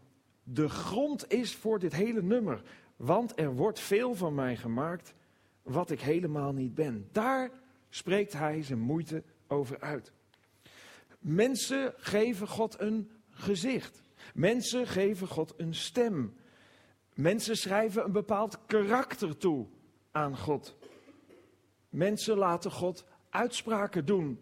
de 0.42 0.68
grond 0.68 1.32
is 1.32 1.54
voor 1.54 1.78
dit 1.78 1.92
hele 1.92 2.22
nummer. 2.22 2.62
Want 2.96 3.38
er 3.38 3.54
wordt 3.54 3.80
veel 3.80 4.14
van 4.14 4.34
mij 4.34 4.56
gemaakt 4.56 5.14
wat 5.62 5.90
ik 5.90 6.00
helemaal 6.00 6.52
niet 6.52 6.74
ben. 6.74 7.08
Daar 7.12 7.50
spreekt 7.88 8.32
hij 8.32 8.62
zijn 8.62 8.78
moeite 8.78 9.22
over 9.46 9.80
uit. 9.80 10.12
Mensen 11.18 11.94
geven 11.96 12.48
God 12.48 12.80
een 12.80 13.10
gezicht. 13.30 14.02
Mensen 14.34 14.86
geven 14.86 15.28
God 15.28 15.54
een 15.56 15.74
stem. 15.74 16.34
Mensen 17.14 17.56
schrijven 17.56 18.04
een 18.04 18.12
bepaald 18.12 18.58
karakter 18.66 19.36
toe 19.36 19.66
aan 20.10 20.36
God. 20.36 20.76
Mensen 21.88 22.36
laten 22.36 22.70
God 22.70 23.04
uitspraken 23.30 24.04
doen. 24.04 24.38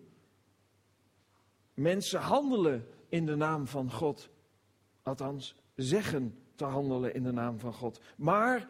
Mensen 1.82 2.20
handelen 2.20 2.86
in 3.08 3.26
de 3.26 3.36
naam 3.36 3.66
van 3.66 3.92
God. 3.92 4.28
Althans, 5.02 5.54
zeggen 5.74 6.38
te 6.54 6.64
handelen 6.64 7.14
in 7.14 7.22
de 7.22 7.32
naam 7.32 7.58
van 7.58 7.72
God. 7.72 8.00
Maar, 8.16 8.68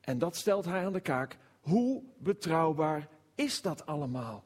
en 0.00 0.18
dat 0.18 0.36
stelt 0.36 0.64
hij 0.64 0.84
aan 0.84 0.92
de 0.92 1.00
kaak, 1.00 1.38
hoe 1.60 2.02
betrouwbaar 2.18 3.08
is 3.34 3.62
dat 3.62 3.86
allemaal? 3.86 4.44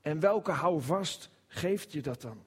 En 0.00 0.20
welke 0.20 0.50
houvast 0.50 1.30
geeft 1.46 1.92
je 1.92 2.00
dat 2.00 2.20
dan? 2.20 2.44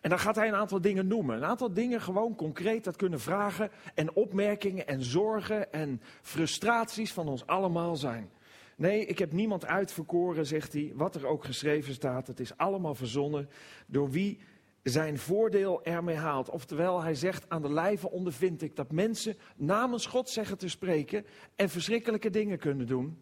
En 0.00 0.10
dan 0.10 0.18
gaat 0.18 0.36
hij 0.36 0.48
een 0.48 0.54
aantal 0.54 0.80
dingen 0.80 1.06
noemen. 1.06 1.36
Een 1.36 1.44
aantal 1.44 1.72
dingen 1.72 2.00
gewoon 2.00 2.36
concreet, 2.36 2.84
dat 2.84 2.96
kunnen 2.96 3.20
vragen 3.20 3.70
en 3.94 4.14
opmerkingen 4.14 4.86
en 4.86 5.02
zorgen 5.02 5.72
en 5.72 6.00
frustraties 6.22 7.12
van 7.12 7.28
ons 7.28 7.46
allemaal 7.46 7.96
zijn. 7.96 8.30
Nee, 8.76 9.06
ik 9.06 9.18
heb 9.18 9.32
niemand 9.32 9.66
uitverkoren, 9.66 10.46
zegt 10.46 10.72
hij, 10.72 10.92
wat 10.94 11.14
er 11.14 11.26
ook 11.26 11.44
geschreven 11.44 11.94
staat. 11.94 12.26
Het 12.26 12.40
is 12.40 12.56
allemaal 12.56 12.94
verzonnen 12.94 13.48
door 13.86 14.10
wie 14.10 14.38
zijn 14.82 15.18
voordeel 15.18 15.84
ermee 15.84 16.16
haalt. 16.16 16.50
Oftewel, 16.50 17.02
hij 17.02 17.14
zegt 17.14 17.48
aan 17.48 17.62
de 17.62 17.72
lijve 17.72 18.10
ondervind 18.10 18.62
ik 18.62 18.76
dat 18.76 18.92
mensen 18.92 19.36
namens 19.56 20.06
God 20.06 20.28
zeggen 20.28 20.58
te 20.58 20.68
spreken 20.68 21.26
en 21.56 21.68
verschrikkelijke 21.68 22.30
dingen 22.30 22.58
kunnen 22.58 22.86
doen. 22.86 23.18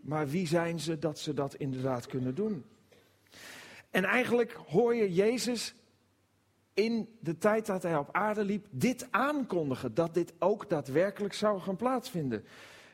Maar 0.00 0.28
wie 0.28 0.46
zijn 0.46 0.80
ze 0.80 0.98
dat 0.98 1.18
ze 1.18 1.34
dat 1.34 1.54
inderdaad 1.54 2.06
kunnen 2.06 2.34
doen? 2.34 2.64
En 3.90 4.04
eigenlijk 4.04 4.52
hoor 4.52 4.94
je 4.94 5.12
Jezus 5.12 5.74
in 6.74 7.08
de 7.20 7.38
tijd 7.38 7.66
dat 7.66 7.82
hij 7.82 7.96
op 7.96 8.08
aarde 8.12 8.44
liep 8.44 8.66
dit 8.70 9.06
aankondigen, 9.10 9.94
dat 9.94 10.14
dit 10.14 10.32
ook 10.38 10.68
daadwerkelijk 10.68 11.34
zou 11.34 11.60
gaan 11.60 11.76
plaatsvinden. 11.76 12.44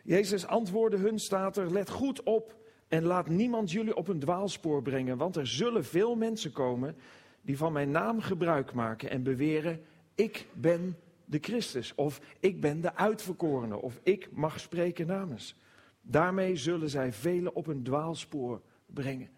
Jezus 0.05 0.47
antwoordde 0.47 0.99
hun, 0.99 1.19
staat 1.19 1.57
er, 1.57 1.73
let 1.73 1.91
goed 1.91 2.23
op 2.23 2.57
en 2.89 3.05
laat 3.05 3.29
niemand 3.29 3.71
jullie 3.71 3.97
op 3.97 4.09
een 4.09 4.19
dwaalspoor 4.19 4.83
brengen, 4.83 5.17
want 5.17 5.37
er 5.37 5.47
zullen 5.47 5.85
veel 5.85 6.15
mensen 6.15 6.53
komen 6.53 6.97
die 7.43 7.57
van 7.57 7.73
mijn 7.73 7.91
naam 7.91 8.21
gebruik 8.21 8.73
maken 8.73 9.11
en 9.11 9.23
beweren, 9.23 9.85
ik 10.15 10.47
ben 10.53 10.97
de 11.25 11.39
Christus, 11.41 11.95
of 11.95 12.21
ik 12.41 12.61
ben 12.61 12.81
de 12.81 12.95
uitverkorene, 12.95 13.81
of 13.81 14.01
ik 14.03 14.29
mag 14.33 14.61
spreken 14.61 15.07
namens. 15.07 15.57
Daarmee 16.03 16.57
zullen 16.57 16.91
zij 16.91 17.13
velen 17.13 17.55
op 17.55 17.67
een 17.67 17.83
dwaalspoor 17.83 18.61
brengen. 18.87 19.31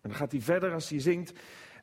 En 0.00 0.08
dan 0.08 0.14
gaat 0.14 0.32
hij 0.32 0.40
verder 0.40 0.72
als 0.72 0.88
hij 0.88 1.00
zingt. 1.00 1.32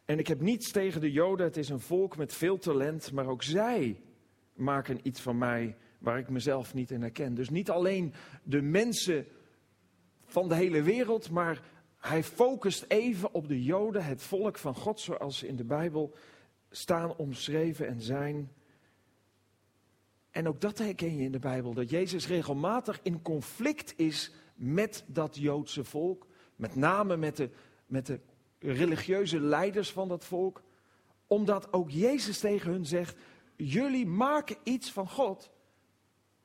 En 0.05 0.19
ik 0.19 0.27
heb 0.27 0.41
niets 0.41 0.71
tegen 0.71 1.01
de 1.01 1.11
Joden, 1.11 1.45
het 1.45 1.57
is 1.57 1.69
een 1.69 1.79
volk 1.79 2.17
met 2.17 2.33
veel 2.33 2.57
talent, 2.57 3.11
maar 3.11 3.27
ook 3.27 3.43
zij 3.43 4.01
maken 4.53 4.99
iets 5.03 5.21
van 5.21 5.37
mij 5.37 5.75
waar 5.97 6.17
ik 6.17 6.29
mezelf 6.29 6.73
niet 6.73 6.91
in 6.91 7.01
herken. 7.01 7.33
Dus 7.33 7.49
niet 7.49 7.69
alleen 7.69 8.13
de 8.43 8.61
mensen 8.61 9.25
van 10.25 10.49
de 10.49 10.55
hele 10.55 10.81
wereld, 10.81 11.29
maar 11.29 11.61
hij 11.97 12.23
focust 12.23 12.85
even 12.87 13.33
op 13.33 13.47
de 13.47 13.63
Joden, 13.63 14.05
het 14.05 14.21
volk 14.21 14.57
van 14.57 14.75
God, 14.75 14.99
zoals 14.99 15.37
ze 15.37 15.47
in 15.47 15.55
de 15.55 15.63
Bijbel 15.63 16.15
staan 16.69 17.15
omschreven 17.15 17.87
en 17.87 18.01
zijn. 18.01 18.51
En 20.31 20.47
ook 20.47 20.61
dat 20.61 20.77
herken 20.77 21.17
je 21.17 21.23
in 21.23 21.31
de 21.31 21.39
Bijbel, 21.39 21.73
dat 21.73 21.89
Jezus 21.89 22.27
regelmatig 22.27 22.99
in 23.03 23.21
conflict 23.21 23.93
is 23.97 24.31
met 24.55 25.03
dat 25.07 25.37
Joodse 25.37 25.83
volk, 25.83 26.27
met 26.55 26.75
name 26.75 27.17
met 27.17 27.37
de, 27.37 27.49
met 27.85 28.05
de 28.05 28.19
religieuze 28.59 29.39
leiders 29.39 29.91
van 29.91 30.07
dat 30.07 30.25
volk, 30.25 30.63
omdat 31.27 31.73
ook 31.73 31.89
Jezus 31.89 32.39
tegen 32.39 32.71
hun 32.71 32.85
zegt, 32.85 33.17
jullie 33.55 34.05
maken 34.05 34.57
iets 34.63 34.91
van 34.91 35.09
God 35.09 35.51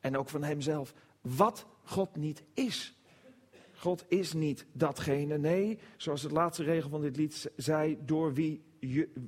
en 0.03 0.17
ook 0.17 0.29
van 0.29 0.43
Hemzelf, 0.43 0.93
wat 1.21 1.65
God 1.83 2.15
niet 2.15 2.43
is. 2.53 2.97
God 3.75 4.05
is 4.07 4.33
niet 4.33 4.65
datgene, 4.71 5.37
nee, 5.37 5.79
zoals 5.97 6.21
het 6.21 6.31
laatste 6.31 6.63
regel 6.63 6.89
van 6.89 7.01
dit 7.01 7.17
lied 7.17 7.51
zei, 7.55 7.97
door 8.05 8.33
wie, 8.33 8.63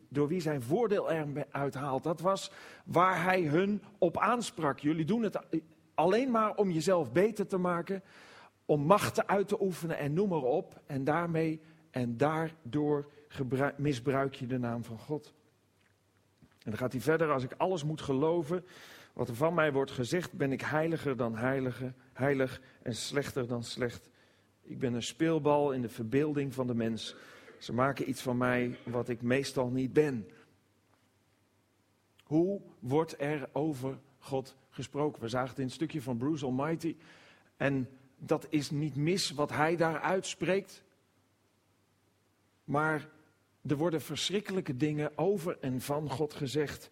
door 0.09 0.27
wie 0.27 0.41
zijn 0.41 0.61
voordeel 0.61 1.11
eruit 1.11 1.73
haalt. 1.73 2.03
Dat 2.03 2.21
was 2.21 2.51
waar 2.85 3.23
hij 3.23 3.41
hun 3.41 3.81
op 3.97 4.17
aansprak. 4.17 4.79
Jullie 4.79 5.05
doen 5.05 5.23
het 5.23 5.39
alleen 5.93 6.31
maar 6.31 6.55
om 6.55 6.71
jezelf 6.71 7.11
beter 7.11 7.47
te 7.47 7.57
maken, 7.57 8.03
om 8.65 8.81
machten 8.81 9.27
uit 9.27 9.47
te 9.47 9.61
oefenen 9.61 9.97
en 9.97 10.13
noem 10.13 10.29
maar 10.29 10.43
op. 10.43 10.81
En 10.85 11.03
daarmee 11.03 11.61
en 11.91 12.17
daardoor 12.17 13.11
misbruik 13.77 14.33
je 14.33 14.47
de 14.47 14.57
naam 14.57 14.83
van 14.83 14.99
God. 14.99 15.33
En 16.39 16.71
dan 16.71 16.77
gaat 16.77 16.91
hij 16.91 17.01
verder, 17.01 17.31
als 17.31 17.43
ik 17.43 17.53
alles 17.57 17.83
moet 17.83 18.01
geloven 18.01 18.65
wat 19.15 19.29
er 19.29 19.35
van 19.35 19.53
mij 19.53 19.71
wordt 19.71 19.91
gezegd, 19.91 20.33
ben 20.33 20.51
ik 20.51 20.61
heiliger 20.61 21.17
dan 21.17 21.35
heilige, 21.35 21.93
heilig 22.13 22.61
en 22.81 22.95
slechter 22.95 23.47
dan 23.47 23.63
slecht. 23.63 24.09
Ik 24.61 24.79
ben 24.79 24.93
een 24.93 25.03
speelbal 25.03 25.71
in 25.71 25.81
de 25.81 25.89
verbeelding 25.89 26.53
van 26.53 26.67
de 26.67 26.75
mens. 26.75 27.15
Ze 27.59 27.73
maken 27.73 28.09
iets 28.09 28.21
van 28.21 28.37
mij 28.37 28.77
wat 28.83 29.09
ik 29.09 29.21
meestal 29.21 29.69
niet 29.69 29.93
ben. 29.93 30.27
Hoe 32.23 32.61
wordt 32.79 33.21
er 33.21 33.49
over 33.51 33.99
God 34.19 34.55
gesproken? 34.69 35.21
We 35.21 35.27
zagen 35.29 35.49
het 35.49 35.57
in 35.57 35.63
een 35.63 35.71
stukje 35.71 36.01
van 36.01 36.17
Bruce 36.17 36.45
Almighty. 36.45 36.95
En 37.57 37.89
dat 38.17 38.47
is 38.49 38.71
niet 38.71 38.95
mis 38.95 39.31
wat 39.31 39.49
hij 39.49 39.75
daar 39.75 39.99
uitspreekt. 39.99 40.83
Maar 42.63 43.09
er 43.67 43.77
worden 43.77 44.01
verschrikkelijke 44.01 44.77
dingen 44.77 45.17
over 45.17 45.57
en 45.59 45.81
van 45.81 46.09
God 46.09 46.33
gezegd. 46.33 46.91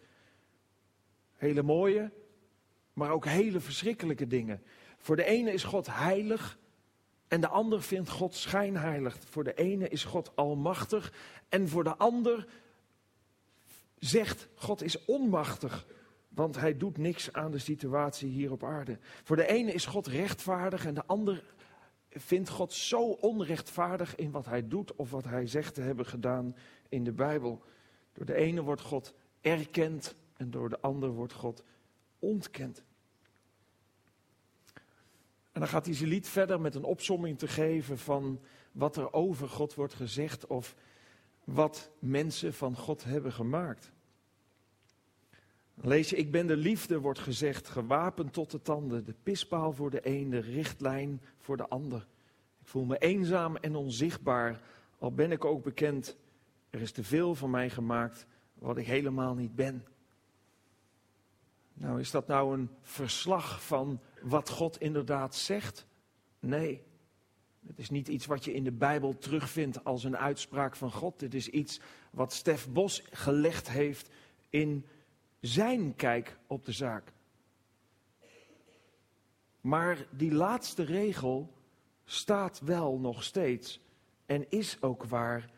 Hele 1.43 1.63
mooie, 1.63 2.11
maar 2.93 3.11
ook 3.11 3.25
hele 3.25 3.59
verschrikkelijke 3.59 4.27
dingen. 4.27 4.63
Voor 4.97 5.15
de 5.15 5.23
ene 5.23 5.53
is 5.53 5.63
God 5.63 5.87
heilig 5.87 6.57
en 7.27 7.41
de 7.41 7.47
ander 7.47 7.81
vindt 7.81 8.09
God 8.09 8.35
schijnheilig. 8.35 9.17
Voor 9.29 9.43
de 9.43 9.53
ene 9.53 9.87
is 9.87 10.03
God 10.03 10.35
almachtig 10.35 11.13
en 11.49 11.69
voor 11.69 11.83
de 11.83 11.95
ander 11.95 12.47
zegt 13.99 14.47
God 14.55 14.83
is 14.83 15.05
onmachtig. 15.05 15.87
Want 16.29 16.55
hij 16.55 16.77
doet 16.77 16.97
niks 16.97 17.33
aan 17.33 17.51
de 17.51 17.59
situatie 17.59 18.29
hier 18.29 18.51
op 18.51 18.63
aarde. 18.63 18.99
Voor 19.23 19.35
de 19.35 19.47
ene 19.47 19.71
is 19.71 19.85
God 19.85 20.07
rechtvaardig 20.07 20.85
en 20.85 20.93
de 20.93 21.05
ander 21.05 21.43
vindt 22.09 22.49
God 22.49 22.73
zo 22.73 23.01
onrechtvaardig 23.01 24.15
in 24.15 24.31
wat 24.31 24.45
hij 24.45 24.67
doet 24.67 24.95
of 24.95 25.11
wat 25.11 25.23
hij 25.23 25.47
zegt 25.47 25.73
te 25.73 25.81
hebben 25.81 26.05
gedaan 26.05 26.55
in 26.89 27.03
de 27.03 27.13
Bijbel. 27.13 27.63
Door 28.13 28.25
de 28.25 28.35
ene 28.35 28.61
wordt 28.61 28.81
God 28.81 29.13
erkend 29.41 30.15
en 30.43 30.51
door 30.51 30.69
de 30.69 30.79
ander 30.79 31.09
wordt 31.09 31.33
God 31.33 31.63
ontkend. 32.19 32.83
En 35.51 35.59
dan 35.59 35.67
gaat 35.67 35.85
hij 35.85 36.07
lied 36.07 36.27
verder 36.27 36.61
met 36.61 36.75
een 36.75 36.83
opsomming 36.83 37.37
te 37.37 37.47
geven 37.47 37.97
van 37.97 38.39
wat 38.71 38.97
er 38.97 39.13
over 39.13 39.49
God 39.49 39.73
wordt 39.73 39.93
gezegd 39.93 40.47
of 40.47 40.75
wat 41.43 41.91
mensen 41.99 42.53
van 42.53 42.77
God 42.77 43.03
hebben 43.03 43.31
gemaakt. 43.31 43.91
Lees 45.73 46.09
je, 46.09 46.15
ik 46.15 46.31
ben 46.31 46.47
de 46.47 46.57
liefde, 46.57 46.99
wordt 46.99 47.19
gezegd, 47.19 47.67
gewapend 47.67 48.33
tot 48.33 48.51
de 48.51 48.61
tanden, 48.61 49.05
de 49.05 49.15
pispaal 49.23 49.73
voor 49.73 49.89
de 49.89 50.07
een, 50.07 50.29
de 50.29 50.39
richtlijn 50.39 51.21
voor 51.39 51.57
de 51.57 51.67
ander. 51.67 52.07
Ik 52.61 52.67
voel 52.67 52.85
me 52.85 52.97
eenzaam 52.97 53.55
en 53.55 53.75
onzichtbaar, 53.75 54.61
al 54.97 55.13
ben 55.13 55.31
ik 55.31 55.45
ook 55.45 55.63
bekend, 55.63 56.17
er 56.69 56.81
is 56.81 56.91
te 56.91 57.03
veel 57.03 57.35
van 57.35 57.49
mij 57.49 57.69
gemaakt 57.69 58.27
wat 58.53 58.77
ik 58.77 58.85
helemaal 58.85 59.35
niet 59.35 59.55
ben. 59.55 59.83
Nou, 61.83 61.99
is 61.99 62.11
dat 62.11 62.27
nou 62.27 62.57
een 62.57 62.69
verslag 62.81 63.63
van 63.63 63.99
wat 64.21 64.49
God 64.49 64.79
inderdaad 64.79 65.35
zegt? 65.35 65.85
Nee. 66.39 66.83
Het 67.67 67.79
is 67.79 67.89
niet 67.89 68.07
iets 68.07 68.25
wat 68.25 68.45
je 68.45 68.53
in 68.53 68.63
de 68.63 68.71
Bijbel 68.71 69.17
terugvindt 69.17 69.83
als 69.83 70.03
een 70.03 70.17
uitspraak 70.17 70.75
van 70.75 70.91
God. 70.91 71.19
Dit 71.19 71.33
is 71.33 71.49
iets 71.49 71.79
wat 72.11 72.33
Stef 72.33 72.69
Bos 72.69 73.03
gelegd 73.11 73.69
heeft 73.69 74.09
in 74.49 74.85
zijn 75.39 75.95
kijk 75.95 76.37
op 76.47 76.65
de 76.65 76.71
zaak. 76.71 77.13
Maar 79.61 80.05
die 80.09 80.33
laatste 80.33 80.83
regel 80.83 81.53
staat 82.05 82.59
wel 82.59 82.99
nog 82.99 83.23
steeds 83.23 83.79
en 84.25 84.49
is 84.49 84.81
ook 84.81 85.03
waar. 85.03 85.51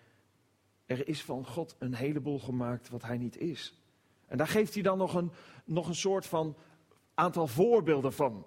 Er 0.85 1.07
is 1.07 1.23
van 1.23 1.45
God 1.45 1.75
een 1.79 1.93
heleboel 1.93 2.39
gemaakt 2.39 2.89
wat 2.89 3.01
hij 3.01 3.17
niet 3.17 3.37
is. 3.37 3.84
En 4.27 4.37
daar 4.37 4.47
geeft 4.47 4.73
hij 4.73 4.83
dan 4.83 4.97
nog 4.97 5.13
een, 5.13 5.31
nog 5.65 5.87
een 5.87 5.95
soort 5.95 6.25
van 6.25 6.55
aantal 7.13 7.47
voorbeelden 7.47 8.13
van. 8.13 8.45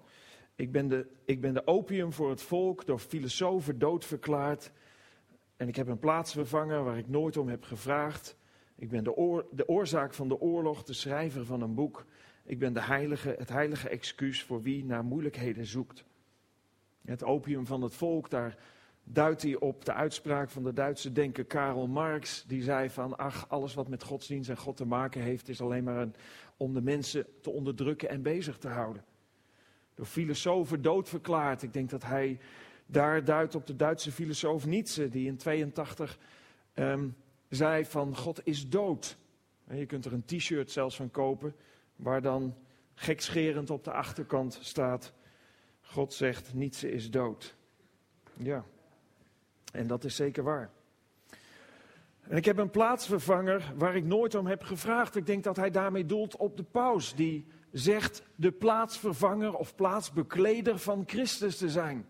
Ik 0.55 0.73
ben, 0.73 0.89
de, 0.89 1.07
ik 1.25 1.41
ben 1.41 1.55
de 1.55 1.67
opium 1.67 2.13
voor 2.13 2.31
het 2.31 2.43
volk, 2.43 2.87
door 2.87 2.99
filosofen 2.99 3.79
doodverklaard. 3.79 4.73
En 5.57 5.69
ik 5.69 5.77
heb 5.77 5.89
een 5.89 5.99
plaatsvervanger 5.99 6.85
waar 6.85 6.99
ik 6.99 7.09
nooit 7.09 7.37
om 7.37 7.49
heb 7.49 7.65
gevraagd. 7.65 8.37
Ik 8.77 8.89
ben 8.89 9.05
de, 9.05 9.17
oor, 9.17 9.47
de 9.51 9.69
oorzaak 9.69 10.15
van 10.15 10.29
de 10.29 10.41
oorlog, 10.41 10.83
de 10.83 10.93
schrijver 10.93 11.45
van 11.45 11.61
een 11.61 11.75
boek. 11.75 12.07
Ik 12.45 12.59
ben 12.59 12.73
de 12.73 12.83
heilige, 12.83 13.35
het 13.39 13.49
heilige 13.49 13.89
excuus 13.89 14.43
voor 14.43 14.63
wie 14.63 14.85
naar 14.85 15.05
moeilijkheden 15.05 15.67
zoekt. 15.67 16.05
Het 17.05 17.25
opium 17.25 17.67
van 17.67 17.83
het 17.83 17.95
volk, 17.95 18.31
daar 18.31 18.59
duidt 19.13 19.43
hij 19.43 19.57
op 19.57 19.85
de 19.85 19.93
uitspraak 19.93 20.51
van 20.51 20.63
de 20.63 20.73
Duitse 20.73 21.13
denker 21.13 21.45
Karl 21.45 21.87
Marx. 21.87 22.45
Die 22.47 22.63
zei 22.63 22.91
van, 22.91 23.17
ach, 23.17 23.49
alles 23.49 23.75
wat 23.75 23.89
met 23.89 24.03
godsdienst 24.03 24.51
en 24.51 24.57
God 24.57 24.77
te 24.77 24.87
maken 24.87 25.23
heeft, 25.23 25.49
is 25.49 25.61
alleen 25.61 25.85
maar 25.85 26.09
om 26.57 26.75
de 26.75 26.83
mensen 26.83 27.27
te 27.41 27.51
onderdrukken 27.51 28.09
en 28.09 28.23
bezig 28.23 28.59
te 28.59 28.69
houden. 28.69 29.05
Door 29.95 30.07
filosofen 30.07 30.83
doodverklaard. 30.83 31.63
Ik 31.63 31.73
denk 31.73 31.91
dat 31.91 32.05
hij 32.05 32.39
daar 32.87 33.25
duidt 33.25 33.55
op 33.55 33.67
de 33.67 33.77
Duitse 33.77 34.13
filosoof 34.13 34.67
Nietzsche, 34.67 35.09
die 35.09 35.27
in 35.27 35.37
82 35.37 36.19
um, 36.75 37.17
zei 37.49 37.85
van 37.85 38.17
God 38.17 38.41
is 38.45 38.69
dood. 38.69 39.17
En 39.67 39.77
je 39.77 39.87
kunt 39.87 40.05
er 40.05 40.13
een 40.13 40.25
t-shirt 40.25 40.71
zelfs 40.71 40.97
van 40.97 41.11
kopen, 41.11 41.55
waar 41.97 42.23
dan 42.23 42.55
gekscherend 42.95 43.71
op 43.71 43.85
de 43.85 43.93
achterkant 43.93 44.59
staat, 44.63 45.13
God 45.81 46.13
zegt 46.13 46.55
Nietzsche 46.55 46.91
is 46.91 47.11
dood. 47.11 47.57
Ja, 48.37 48.65
en 49.73 49.87
dat 49.87 50.05
is 50.05 50.17
zeker 50.17 50.43
waar. 50.43 50.71
En 52.21 52.37
ik 52.37 52.45
heb 52.45 52.59
een 52.59 52.71
plaatsvervanger 52.71 53.73
waar 53.77 53.97
ik 53.97 54.05
nooit 54.05 54.35
om 54.35 54.47
heb 54.47 54.63
gevraagd. 54.63 55.17
Ik 55.17 55.27
denk 55.27 55.45
dat 55.45 55.57
hij 55.57 55.71
daarmee 55.71 56.07
doelt 56.07 56.37
op 56.37 56.57
de 56.57 56.63
paus, 56.63 57.15
die 57.15 57.47
zegt 57.73 58.23
de 58.35 58.53
plaatsvervanger 58.53 59.55
of 59.55 59.75
plaatsbekleder 59.75 60.79
van 60.79 61.03
Christus 61.07 61.57
te 61.57 61.71
zijn. 61.71 62.07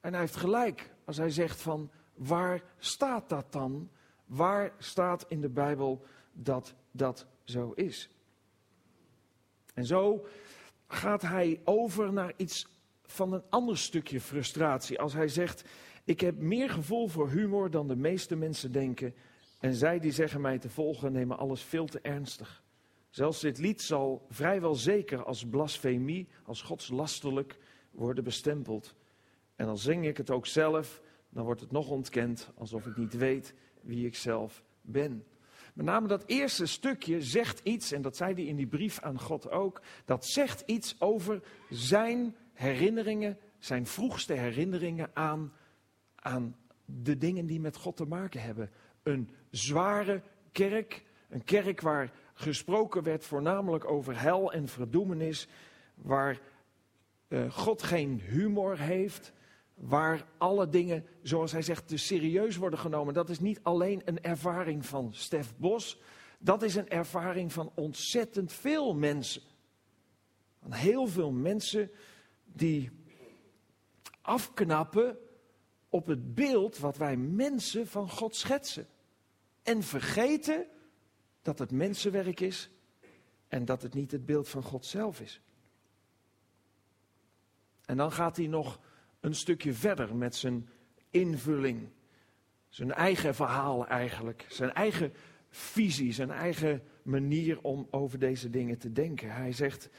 En 0.00 0.12
hij 0.12 0.20
heeft 0.20 0.36
gelijk 0.36 0.90
als 1.04 1.16
hij 1.16 1.30
zegt 1.30 1.60
van 1.60 1.90
waar 2.14 2.62
staat 2.78 3.28
dat 3.28 3.52
dan? 3.52 3.90
Waar 4.26 4.72
staat 4.78 5.24
in 5.28 5.40
de 5.40 5.48
Bijbel 5.48 6.04
dat 6.32 6.74
dat 6.90 7.26
zo 7.44 7.72
is? 7.74 8.08
En 9.74 9.86
zo 9.86 10.26
gaat 10.86 11.22
hij 11.22 11.60
over 11.64 12.12
naar 12.12 12.32
iets 12.36 12.66
van 13.02 13.32
een 13.32 13.42
ander 13.48 13.78
stukje 13.78 14.20
frustratie. 14.20 15.00
Als 15.00 15.12
hij 15.12 15.28
zegt, 15.28 15.64
ik 16.04 16.20
heb 16.20 16.38
meer 16.38 16.70
gevoel 16.70 17.08
voor 17.08 17.30
humor 17.30 17.70
dan 17.70 17.88
de 17.88 17.96
meeste 17.96 18.36
mensen 18.36 18.72
denken. 18.72 19.14
En 19.60 19.74
zij 19.74 19.98
die 19.98 20.12
zeggen 20.12 20.40
mij 20.40 20.58
te 20.58 20.68
volgen 20.68 21.12
nemen 21.12 21.38
alles 21.38 21.62
veel 21.62 21.86
te 21.86 22.00
ernstig. 22.00 22.62
Zelfs 23.10 23.40
dit 23.40 23.58
lied 23.58 23.82
zal 23.82 24.26
vrijwel 24.30 24.74
zeker 24.74 25.24
als 25.24 25.46
blasfemie, 25.46 26.28
als 26.44 26.62
godslasterlijk 26.62 27.58
worden 27.90 28.24
bestempeld. 28.24 28.94
En 29.56 29.66
dan 29.66 29.78
zing 29.78 30.06
ik 30.06 30.16
het 30.16 30.30
ook 30.30 30.46
zelf, 30.46 31.02
dan 31.28 31.44
wordt 31.44 31.60
het 31.60 31.70
nog 31.70 31.90
ontkend 31.90 32.50
alsof 32.54 32.86
ik 32.86 32.96
niet 32.96 33.16
weet 33.16 33.54
wie 33.82 34.06
ik 34.06 34.14
zelf 34.14 34.64
ben. 34.80 35.24
Met 35.74 35.86
name 35.86 36.08
dat 36.08 36.24
eerste 36.26 36.66
stukje 36.66 37.22
zegt 37.22 37.60
iets, 37.62 37.92
en 37.92 38.02
dat 38.02 38.16
zei 38.16 38.34
hij 38.34 38.44
in 38.44 38.56
die 38.56 38.66
brief 38.66 39.00
aan 39.00 39.20
God 39.20 39.50
ook, 39.50 39.82
dat 40.04 40.26
zegt 40.26 40.62
iets 40.66 40.96
over 40.98 41.42
zijn 41.70 42.36
herinneringen, 42.52 43.38
zijn 43.58 43.86
vroegste 43.86 44.32
herinneringen 44.32 45.10
aan, 45.12 45.52
aan 46.24 46.56
de 46.84 47.18
dingen 47.18 47.46
die 47.46 47.60
met 47.60 47.76
God 47.76 47.96
te 47.96 48.04
maken 48.04 48.42
hebben. 48.42 48.70
Een 49.02 49.30
zware 49.50 50.22
kerk, 50.52 51.04
een 51.28 51.44
kerk 51.44 51.80
waar 51.80 52.12
gesproken 52.34 53.02
werd 53.02 53.24
voornamelijk 53.24 53.84
over 53.84 54.20
hel 54.20 54.52
en 54.52 54.68
verdoemenis, 54.68 55.48
waar 55.94 56.40
uh, 57.28 57.50
God 57.50 57.82
geen 57.82 58.20
humor 58.20 58.78
heeft, 58.78 59.32
waar 59.74 60.26
alle 60.38 60.68
dingen, 60.68 61.06
zoals 61.22 61.52
hij 61.52 61.62
zegt, 61.62 61.88
te 61.88 61.96
serieus 61.96 62.56
worden 62.56 62.78
genomen. 62.78 63.14
Dat 63.14 63.28
is 63.28 63.40
niet 63.40 63.60
alleen 63.62 64.02
een 64.04 64.22
ervaring 64.22 64.86
van 64.86 65.14
Stef 65.14 65.54
Bos, 65.56 66.00
dat 66.38 66.62
is 66.62 66.74
een 66.74 66.88
ervaring 66.88 67.52
van 67.52 67.72
ontzettend 67.74 68.52
veel 68.52 68.94
mensen. 68.94 69.42
Van 70.62 70.72
heel 70.72 71.06
veel 71.06 71.32
mensen 71.32 71.90
die 72.44 72.90
afknappen 74.20 75.18
op 75.94 76.06
het 76.06 76.34
beeld 76.34 76.78
wat 76.78 76.96
wij 76.96 77.16
mensen 77.16 77.86
van 77.86 78.10
God 78.10 78.36
schetsen. 78.36 78.86
En 79.62 79.82
vergeten 79.82 80.66
dat 81.42 81.58
het 81.58 81.70
mensenwerk 81.70 82.40
is 82.40 82.70
en 83.48 83.64
dat 83.64 83.82
het 83.82 83.94
niet 83.94 84.10
het 84.10 84.26
beeld 84.26 84.48
van 84.48 84.62
God 84.62 84.86
zelf 84.86 85.20
is. 85.20 85.40
En 87.84 87.96
dan 87.96 88.12
gaat 88.12 88.36
hij 88.36 88.46
nog 88.46 88.80
een 89.20 89.34
stukje 89.34 89.72
verder 89.72 90.16
met 90.16 90.34
zijn 90.34 90.68
invulling. 91.10 91.88
Zijn 92.68 92.92
eigen 92.92 93.34
verhaal 93.34 93.86
eigenlijk. 93.86 94.46
Zijn 94.48 94.72
eigen 94.72 95.12
visie, 95.50 96.12
zijn 96.12 96.30
eigen 96.30 96.82
manier 97.02 97.60
om 97.62 97.86
over 97.90 98.18
deze 98.18 98.50
dingen 98.50 98.78
te 98.78 98.92
denken. 98.92 99.34
Hij 99.34 99.52
zegt, 99.52 99.90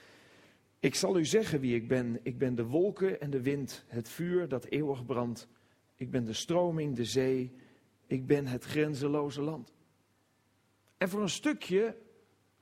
ik 0.80 0.96
zal 0.96 1.18
u 1.18 1.26
zeggen 1.26 1.60
wie 1.60 1.76
ik 1.76 1.88
ben. 1.88 2.20
Ik 2.24 2.38
ben 2.38 2.56
de 2.56 2.66
wolken 2.66 3.22
en 3.22 3.30
de 3.30 3.42
wind, 3.42 3.86
het 3.88 4.10
vuur 4.10 4.48
dat 4.48 4.66
eeuwig 4.66 5.06
brandt. 5.06 5.48
Ik 5.96 6.12
ben 6.12 6.26
de 6.26 6.34
stroming, 6.34 6.96
de 6.96 7.06
zee. 7.06 7.52
Ik 8.08 8.28
ben 8.28 8.48
het 8.48 8.64
grenzeloze 8.64 9.42
land. 9.42 9.74
En 10.98 11.10
voor 11.10 11.22
een 11.22 11.30
stukje 11.30 11.96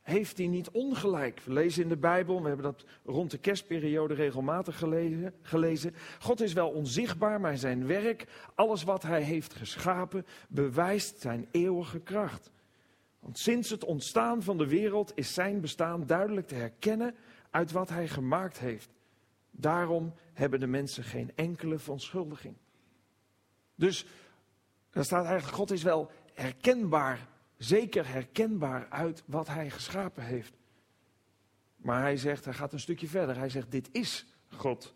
heeft 0.01 0.37
hij 0.37 0.47
niet 0.47 0.69
ongelijk. 0.69 1.41
We 1.45 1.53
lezen 1.53 1.83
in 1.83 1.89
de 1.89 1.97
Bijbel, 1.97 2.41
we 2.41 2.47
hebben 2.47 2.65
dat 2.65 2.85
rond 3.05 3.31
de 3.31 3.37
kerstperiode 3.37 4.13
regelmatig 4.13 4.77
gelezen, 4.77 5.33
gelezen. 5.41 5.93
God 6.19 6.41
is 6.41 6.53
wel 6.53 6.69
onzichtbaar, 6.69 7.41
maar 7.41 7.57
zijn 7.57 7.87
werk, 7.87 8.27
alles 8.55 8.83
wat 8.83 9.03
hij 9.03 9.21
heeft 9.21 9.53
geschapen, 9.53 10.25
bewijst 10.49 11.19
zijn 11.19 11.47
eeuwige 11.51 11.99
kracht. 11.99 12.51
Want 13.19 13.37
sinds 13.37 13.69
het 13.69 13.83
ontstaan 13.83 14.43
van 14.43 14.57
de 14.57 14.67
wereld 14.67 15.11
is 15.15 15.33
zijn 15.33 15.61
bestaan 15.61 16.05
duidelijk 16.05 16.47
te 16.47 16.55
herkennen 16.55 17.15
uit 17.49 17.71
wat 17.71 17.89
hij 17.89 18.07
gemaakt 18.07 18.59
heeft. 18.59 18.89
Daarom 19.51 20.13
hebben 20.33 20.59
de 20.59 20.67
mensen 20.67 21.03
geen 21.03 21.31
enkele 21.35 21.79
verontschuldiging. 21.79 22.55
Dus 23.75 24.05
er 24.89 25.05
staat 25.05 25.25
eigenlijk, 25.25 25.55
God 25.55 25.71
is 25.71 25.83
wel 25.83 26.11
herkenbaar 26.33 27.31
zeker 27.63 28.07
herkenbaar 28.07 28.87
uit 28.89 29.23
wat 29.25 29.47
hij 29.47 29.69
geschapen 29.69 30.23
heeft. 30.23 30.53
Maar 31.75 32.01
hij 32.01 32.17
zegt, 32.17 32.45
hij 32.45 32.53
gaat 32.53 32.73
een 32.73 32.79
stukje 32.79 33.07
verder. 33.07 33.37
Hij 33.37 33.49
zegt, 33.49 33.71
dit 33.71 33.89
is 33.91 34.25
God. 34.47 34.93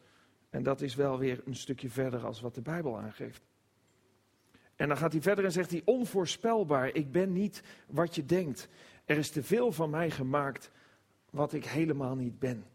En 0.50 0.64
dat 0.64 0.82
is 0.82 0.96
wel 0.96 1.18
weer 1.18 1.42
een 1.46 1.56
stukje 1.56 1.90
verder 1.90 2.26
als 2.26 2.42
wat 2.42 2.56
de 2.56 2.62
Bijbel 2.62 2.98
aangeeft. 2.98 3.42
En 4.76 4.88
dan 4.88 4.98
gaat 4.98 5.12
hij 5.12 5.22
verder 5.22 5.46
en 5.46 5.52
zegt 5.52 5.72
hij, 5.72 5.82
onvoorspelbaar, 5.86 6.88
ik 6.88 7.12
ben 7.12 7.34
niet 7.34 7.64
wat 7.88 8.16
je 8.16 8.26
denkt. 8.26 8.68
Er 9.06 9.18
is 9.18 9.30
te 9.30 9.44
veel 9.44 9.72
van 9.72 9.90
mij 9.90 10.12
gemaakt 10.12 10.72
wat 11.30 11.54
ik 11.54 11.66
helemaal 11.66 12.16
niet 12.16 12.40
ben. 12.40 12.66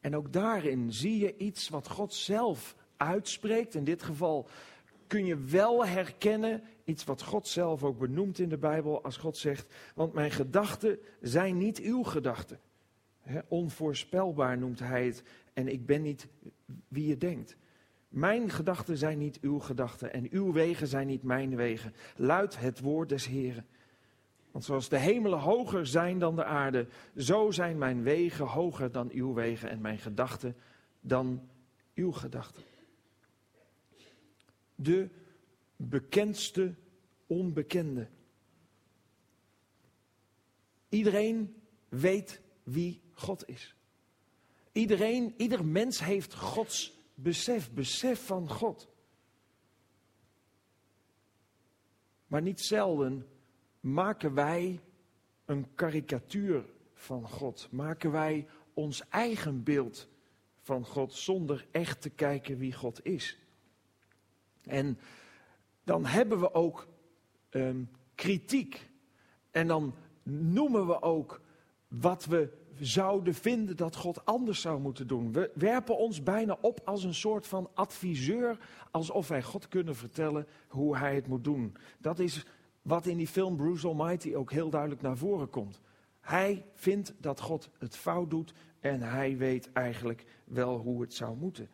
En 0.00 0.16
ook 0.16 0.32
daarin 0.32 0.92
zie 0.92 1.18
je 1.18 1.36
iets 1.36 1.68
wat 1.68 1.88
God 1.88 2.14
zelf 2.14 2.76
uitspreekt. 3.04 3.74
In 3.74 3.84
dit 3.84 4.02
geval 4.02 4.48
kun 5.06 5.26
je 5.26 5.36
wel 5.36 5.86
herkennen 5.86 6.62
iets 6.84 7.04
wat 7.04 7.22
God 7.22 7.46
zelf 7.46 7.84
ook 7.84 7.98
benoemt 7.98 8.38
in 8.38 8.48
de 8.48 8.58
Bijbel 8.58 9.02
als 9.02 9.16
God 9.16 9.36
zegt, 9.36 9.74
want 9.94 10.12
mijn 10.12 10.30
gedachten 10.30 10.98
zijn 11.20 11.58
niet 11.58 11.80
uw 11.80 12.02
gedachten. 12.02 12.60
onvoorspelbaar 13.48 14.58
noemt 14.58 14.78
hij 14.78 15.06
het 15.06 15.22
en 15.52 15.68
ik 15.68 15.86
ben 15.86 16.02
niet 16.02 16.28
wie 16.88 17.06
je 17.06 17.16
denkt. 17.16 17.56
Mijn 18.08 18.50
gedachten 18.50 18.96
zijn 18.96 19.18
niet 19.18 19.40
uw 19.40 19.58
gedachten 19.58 20.12
en 20.12 20.26
uw 20.30 20.52
wegen 20.52 20.86
zijn 20.86 21.06
niet 21.06 21.22
mijn 21.22 21.56
wegen. 21.56 21.94
Luidt 22.16 22.58
het 22.58 22.80
woord 22.80 23.08
des 23.08 23.26
Heren. 23.26 23.66
Want 24.50 24.64
zoals 24.64 24.88
de 24.88 24.98
hemelen 24.98 25.38
hoger 25.38 25.86
zijn 25.86 26.18
dan 26.18 26.36
de 26.36 26.44
aarde, 26.44 26.86
zo 27.16 27.50
zijn 27.50 27.78
mijn 27.78 28.02
wegen 28.02 28.46
hoger 28.46 28.92
dan 28.92 29.10
uw 29.12 29.34
wegen 29.34 29.70
en 29.70 29.80
mijn 29.80 29.98
gedachten 29.98 30.56
dan 31.00 31.48
uw 31.94 32.12
gedachten 32.12 32.62
de 34.74 35.08
bekendste 35.76 36.74
onbekende. 37.26 38.08
Iedereen 40.88 41.62
weet 41.88 42.40
wie 42.62 43.00
God 43.12 43.48
is. 43.48 43.74
Iedereen, 44.72 45.34
ieder 45.36 45.64
mens 45.64 46.00
heeft 46.00 46.34
Gods 46.34 46.98
besef, 47.14 47.72
besef 47.72 48.26
van 48.26 48.48
God. 48.48 48.88
Maar 52.26 52.42
niet 52.42 52.60
zelden 52.60 53.26
maken 53.80 54.34
wij 54.34 54.80
een 55.44 55.74
karikatuur 55.74 56.64
van 56.94 57.28
God. 57.28 57.68
Maken 57.70 58.10
wij 58.10 58.46
ons 58.74 59.08
eigen 59.08 59.62
beeld 59.62 60.08
van 60.60 60.86
God 60.86 61.12
zonder 61.12 61.66
echt 61.70 62.00
te 62.00 62.10
kijken 62.10 62.58
wie 62.58 62.72
God 62.72 63.04
is. 63.04 63.38
En 64.66 64.98
dan 65.84 66.06
hebben 66.06 66.40
we 66.40 66.54
ook 66.54 66.86
um, 67.50 67.90
kritiek. 68.14 68.90
En 69.50 69.66
dan 69.66 69.94
noemen 70.22 70.86
we 70.86 71.02
ook 71.02 71.40
wat 71.88 72.24
we 72.24 72.62
zouden 72.78 73.34
vinden 73.34 73.76
dat 73.76 73.96
God 73.96 74.24
anders 74.24 74.60
zou 74.60 74.80
moeten 74.80 75.06
doen. 75.06 75.32
We 75.32 75.50
werpen 75.54 75.96
ons 75.96 76.22
bijna 76.22 76.58
op 76.60 76.80
als 76.84 77.04
een 77.04 77.14
soort 77.14 77.46
van 77.46 77.70
adviseur, 77.74 78.58
alsof 78.90 79.28
wij 79.28 79.42
God 79.42 79.68
kunnen 79.68 79.96
vertellen 79.96 80.46
hoe 80.68 80.96
hij 80.96 81.14
het 81.14 81.26
moet 81.26 81.44
doen. 81.44 81.76
Dat 81.98 82.18
is 82.18 82.44
wat 82.82 83.06
in 83.06 83.16
die 83.16 83.26
film 83.26 83.56
Bruce 83.56 83.86
Almighty 83.86 84.34
ook 84.34 84.52
heel 84.52 84.70
duidelijk 84.70 85.02
naar 85.02 85.16
voren 85.16 85.50
komt. 85.50 85.80
Hij 86.20 86.64
vindt 86.74 87.14
dat 87.18 87.40
God 87.40 87.70
het 87.78 87.96
fout 87.96 88.30
doet 88.30 88.54
en 88.80 89.00
hij 89.00 89.36
weet 89.36 89.72
eigenlijk 89.72 90.24
wel 90.44 90.78
hoe 90.78 91.00
het 91.00 91.14
zou 91.14 91.36
moeten. 91.36 91.68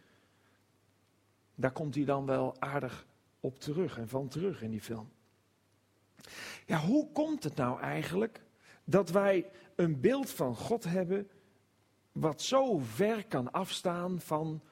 Daar 1.61 1.73
komt 1.73 1.94
hij 1.94 2.05
dan 2.05 2.27
wel 2.27 2.61
aardig 2.61 3.07
op 3.40 3.59
terug 3.59 3.99
en 3.99 4.09
van 4.09 4.29
terug 4.29 4.62
in 4.62 4.70
die 4.70 4.81
film. 4.81 5.11
Ja, 6.66 6.79
hoe 6.79 7.12
komt 7.12 7.44
het 7.44 7.57
nou 7.57 7.81
eigenlijk 7.81 8.42
dat 8.85 9.11
wij 9.11 9.51
een 9.75 10.01
beeld 10.01 10.31
van 10.31 10.57
God 10.57 10.85
hebben 10.85 11.31
wat 12.12 12.42
zo 12.42 12.79
ver 12.79 13.27
kan 13.27 13.53
afstaan 13.53 14.20
van 14.20 14.62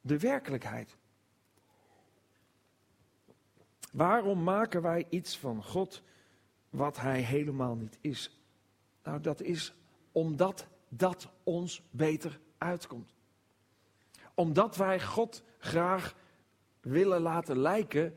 de 0.00 0.18
werkelijkheid? 0.18 0.96
Waarom 3.92 4.42
maken 4.42 4.82
wij 4.82 5.06
iets 5.10 5.38
van 5.38 5.64
God 5.64 6.02
wat 6.70 6.96
Hij 7.00 7.20
helemaal 7.20 7.74
niet 7.74 7.98
is? 8.00 8.38
Nou, 9.02 9.20
dat 9.20 9.40
is 9.40 9.74
omdat 10.12 10.66
dat 10.88 11.28
ons 11.42 11.82
beter 11.90 12.40
uitkomt. 12.58 13.14
Omdat 14.34 14.76
wij 14.76 15.00
God 15.00 15.42
graag 15.58 16.14
willen 16.84 17.20
laten 17.20 17.58
lijken 17.58 18.14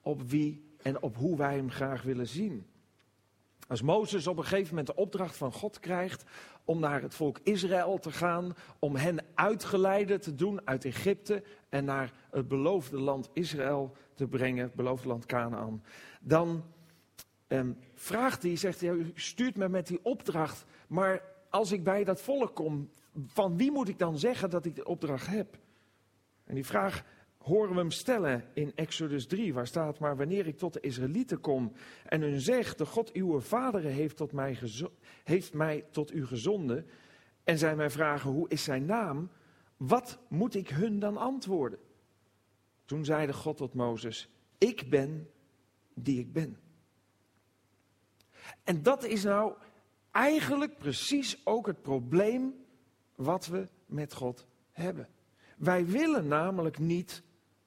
op 0.00 0.22
wie 0.22 0.74
en 0.82 1.02
op 1.02 1.16
hoe 1.16 1.36
wij 1.36 1.54
hem 1.54 1.70
graag 1.70 2.02
willen 2.02 2.28
zien. 2.28 2.66
Als 3.68 3.82
Mozes 3.82 4.26
op 4.26 4.36
een 4.36 4.44
gegeven 4.44 4.68
moment 4.68 4.86
de 4.86 4.94
opdracht 4.94 5.36
van 5.36 5.52
God 5.52 5.80
krijgt 5.80 6.24
om 6.64 6.80
naar 6.80 7.02
het 7.02 7.14
volk 7.14 7.38
Israël 7.42 7.98
te 7.98 8.12
gaan, 8.12 8.54
om 8.78 8.96
hen 8.96 9.24
uitgeleide 9.34 10.18
te 10.18 10.34
doen 10.34 10.66
uit 10.66 10.84
Egypte 10.84 11.42
en 11.68 11.84
naar 11.84 12.12
het 12.30 12.48
beloofde 12.48 12.98
land 12.98 13.30
Israël 13.32 13.96
te 14.14 14.26
brengen, 14.26 14.64
het 14.64 14.74
beloofde 14.74 15.08
land 15.08 15.26
Canaan, 15.26 15.82
dan 16.20 16.64
ehm, 17.46 17.72
vraagt 17.94 18.42
hij, 18.42 18.56
zegt 18.56 18.80
hij, 18.80 18.90
u 18.90 19.12
stuurt 19.14 19.56
me 19.56 19.68
met 19.68 19.86
die 19.86 20.04
opdracht, 20.04 20.64
maar 20.86 21.22
als 21.50 21.72
ik 21.72 21.84
bij 21.84 22.04
dat 22.04 22.20
volk 22.20 22.54
kom, 22.54 22.90
van 23.26 23.56
wie 23.56 23.70
moet 23.70 23.88
ik 23.88 23.98
dan 23.98 24.18
zeggen 24.18 24.50
dat 24.50 24.64
ik 24.64 24.74
de 24.74 24.84
opdracht 24.84 25.26
heb? 25.26 25.58
En 26.44 26.54
die 26.54 26.66
vraag 26.66 27.04
horen 27.42 27.70
we 27.70 27.78
hem 27.78 27.90
stellen 27.90 28.44
in 28.54 28.72
Exodus 28.74 29.26
3, 29.26 29.54
waar 29.54 29.66
staat, 29.66 29.98
maar 29.98 30.16
wanneer 30.16 30.46
ik 30.46 30.58
tot 30.58 30.72
de 30.72 30.80
Israëlieten 30.80 31.40
kom 31.40 31.72
en 32.06 32.20
hun 32.20 32.40
zeg, 32.40 32.74
de 32.74 32.86
God 32.86 33.12
uw 33.12 33.40
vaderen 33.40 33.90
heeft, 33.90 34.16
tot 34.16 34.32
mij 34.32 34.58
heeft 35.24 35.52
mij 35.52 35.84
tot 35.90 36.12
u 36.12 36.26
gezonden, 36.26 36.86
en 37.44 37.58
zij 37.58 37.76
mij 37.76 37.90
vragen, 37.90 38.30
hoe 38.30 38.48
is 38.48 38.64
zijn 38.64 38.84
naam, 38.84 39.30
wat 39.76 40.18
moet 40.28 40.54
ik 40.54 40.68
hun 40.68 40.98
dan 40.98 41.16
antwoorden? 41.16 41.78
Toen 42.84 43.04
zeide 43.04 43.32
God 43.32 43.56
tot 43.56 43.74
Mozes, 43.74 44.28
ik 44.58 44.90
ben 44.90 45.30
die 45.94 46.18
ik 46.18 46.32
ben. 46.32 46.56
En 48.64 48.82
dat 48.82 49.04
is 49.04 49.24
nou 49.24 49.54
eigenlijk 50.10 50.78
precies 50.78 51.46
ook 51.46 51.66
het 51.66 51.82
probleem 51.82 52.54
wat 53.14 53.46
we 53.46 53.68
met 53.86 54.14
God 54.14 54.46
hebben. 54.70 55.08
Wij 55.56 55.86
willen 55.86 56.28
namelijk 56.28 56.78
niet 56.78 57.22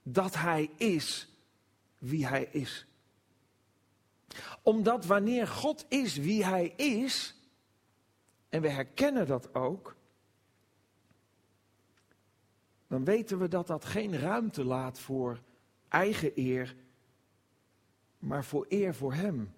dat 0.07 0.35
Hij 0.35 0.69
is 0.77 1.29
wie 1.97 2.27
Hij 2.27 2.43
is. 2.51 2.85
Omdat 4.61 5.05
wanneer 5.05 5.47
God 5.47 5.85
is 5.87 6.17
wie 6.17 6.45
Hij 6.45 6.67
is, 6.75 7.35
en 8.49 8.61
we 8.61 8.69
herkennen 8.69 9.27
dat 9.27 9.55
ook, 9.55 9.95
dan 12.87 13.03
weten 13.03 13.39
we 13.39 13.47
dat 13.47 13.67
dat 13.67 13.85
geen 13.85 14.19
ruimte 14.19 14.63
laat 14.63 14.99
voor 14.99 15.41
eigen 15.87 16.31
eer, 16.35 16.75
maar 18.19 18.43
voor 18.43 18.65
eer 18.69 18.95
voor 18.95 19.13
Hem. 19.13 19.53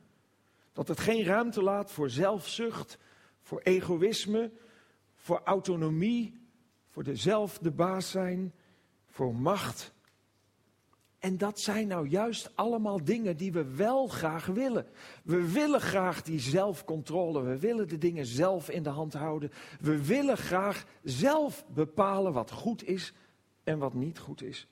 Dat 0.73 0.87
het 0.87 0.99
geen 0.99 1.23
ruimte 1.23 1.61
laat 1.61 1.91
voor 1.91 2.09
zelfzucht, 2.09 2.97
voor 3.41 3.61
egoïsme, 3.61 4.51
voor 5.15 5.41
autonomie, 5.43 6.47
voor 6.87 7.03
de 7.03 7.15
zelf 7.15 7.57
de 7.57 7.71
baas 7.71 8.11
zijn, 8.11 8.53
voor 9.07 9.35
macht. 9.35 9.95
En 11.19 11.37
dat 11.37 11.59
zijn 11.59 11.87
nou 11.87 12.07
juist 12.07 12.51
allemaal 12.55 13.03
dingen 13.03 13.37
die 13.37 13.51
we 13.51 13.63
wel 13.63 14.07
graag 14.07 14.45
willen. 14.45 14.85
We 15.23 15.51
willen 15.51 15.81
graag 15.81 16.21
die 16.21 16.39
zelfcontrole. 16.39 17.41
We 17.41 17.57
willen 17.57 17.87
de 17.87 17.97
dingen 17.97 18.25
zelf 18.25 18.69
in 18.69 18.83
de 18.83 18.89
hand 18.89 19.13
houden. 19.13 19.51
We 19.79 20.05
willen 20.05 20.37
graag 20.37 20.85
zelf 21.03 21.65
bepalen 21.67 22.33
wat 22.33 22.51
goed 22.51 22.87
is 22.87 23.13
en 23.63 23.77
wat 23.77 23.93
niet 23.93 24.19
goed 24.19 24.41
is. 24.41 24.67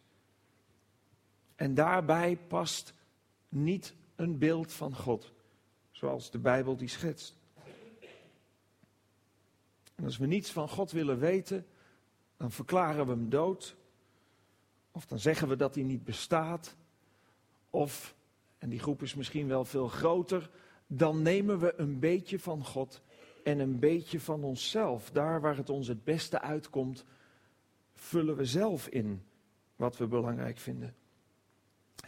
En 1.55 1.73
daarbij 1.73 2.38
past 2.47 2.93
niet 3.49 3.93
een 4.15 4.38
beeld 4.38 4.71
van 4.73 4.95
God, 4.95 5.31
zoals 5.91 6.31
de 6.31 6.39
Bijbel 6.39 6.77
die 6.77 6.88
schetst. 6.88 7.38
En 9.95 10.03
als 10.03 10.17
we 10.17 10.25
niets 10.25 10.51
van 10.51 10.69
God 10.69 10.91
willen 10.91 11.19
weten, 11.19 11.65
dan 12.38 12.51
verklaren 12.51 13.05
we 13.05 13.12
hem 13.12 13.29
dood 13.29 13.75
of 14.95 15.05
dan 15.05 15.19
zeggen 15.19 15.47
we 15.47 15.55
dat 15.55 15.75
hij 15.75 15.84
niet 15.84 16.03
bestaat. 16.03 16.75
Of, 17.69 18.15
en 18.58 18.69
die 18.69 18.79
groep 18.79 19.01
is 19.01 19.15
misschien 19.15 19.47
wel 19.47 19.65
veel 19.65 19.88
groter, 19.88 20.49
dan 20.88 21.21
nemen 21.21 21.60
we 21.60 21.73
een 21.77 21.99
beetje 21.99 22.39
van 22.39 22.65
God 22.65 23.01
en 23.43 23.60
een 23.60 23.79
beetje 23.79 24.19
van 24.19 24.43
onszelf. 24.43 25.12
Daar 25.12 25.41
waar 25.41 25.58
het 25.58 25.69
ons 25.69 25.88
het 25.88 26.03
beste 26.03 26.41
uitkomt, 26.41 27.05
vullen 27.93 28.36
we 28.36 28.45
zelf 28.45 28.88
in 28.88 29.23
wat 29.75 29.97
we 29.97 30.08
belangrijk 30.08 30.58
vinden. 30.58 30.95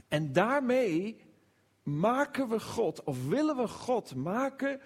En 0.08 0.34
daarmee 0.34 1.22
maken 1.84 2.50
we 2.50 2.60
God, 2.60 3.04
of 3.04 3.28
willen 3.28 3.56
we 3.58 3.68
God 3.68 4.16
maken 4.16 4.82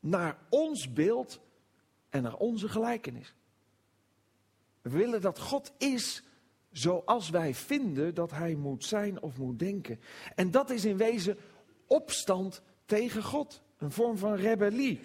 naar 0.00 0.38
ons 0.48 0.92
beeld 0.92 1.40
en 2.08 2.22
naar 2.22 2.36
onze 2.36 2.68
gelijkenis. 2.68 3.34
We 4.82 4.90
willen 4.90 5.20
dat 5.20 5.38
God 5.38 5.72
is 5.78 6.22
zoals 6.74 7.30
wij 7.30 7.54
vinden 7.54 8.14
dat 8.14 8.30
hij 8.30 8.54
moet 8.54 8.84
zijn 8.84 9.22
of 9.22 9.38
moet 9.38 9.58
denken. 9.58 10.00
En 10.34 10.50
dat 10.50 10.70
is 10.70 10.84
in 10.84 10.96
wezen 10.96 11.36
opstand 11.86 12.62
tegen 12.84 13.22
God, 13.22 13.62
een 13.78 13.90
vorm 13.90 14.18
van 14.18 14.34
rebellie. 14.34 15.00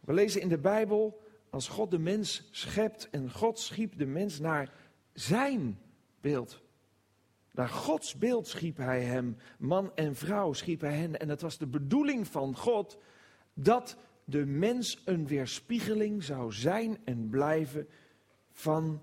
We 0.00 0.12
lezen 0.12 0.40
in 0.40 0.48
de 0.48 0.58
Bijbel, 0.58 1.20
als 1.50 1.68
God 1.68 1.90
de 1.90 1.98
mens 1.98 2.48
schept 2.50 3.10
en 3.10 3.30
God 3.30 3.58
schiep 3.58 3.98
de 3.98 4.06
mens 4.06 4.38
naar 4.38 4.72
zijn 5.12 5.78
beeld. 6.20 6.62
Naar 7.52 7.68
Gods 7.68 8.14
beeld 8.18 8.46
schiep 8.46 8.76
hij 8.76 9.02
hem, 9.02 9.36
man 9.58 9.90
en 9.94 10.14
vrouw 10.14 10.52
schiep 10.52 10.80
hij 10.80 10.96
hen. 10.96 11.20
En 11.20 11.28
het 11.28 11.40
was 11.40 11.58
de 11.58 11.66
bedoeling 11.66 12.26
van 12.26 12.56
God 12.56 12.98
dat 13.54 13.96
de 14.24 14.46
mens 14.46 15.02
een 15.04 15.26
weerspiegeling 15.26 16.22
zou 16.22 16.52
zijn 16.52 16.98
en 17.04 17.28
blijven 17.28 17.88
van 18.52 19.02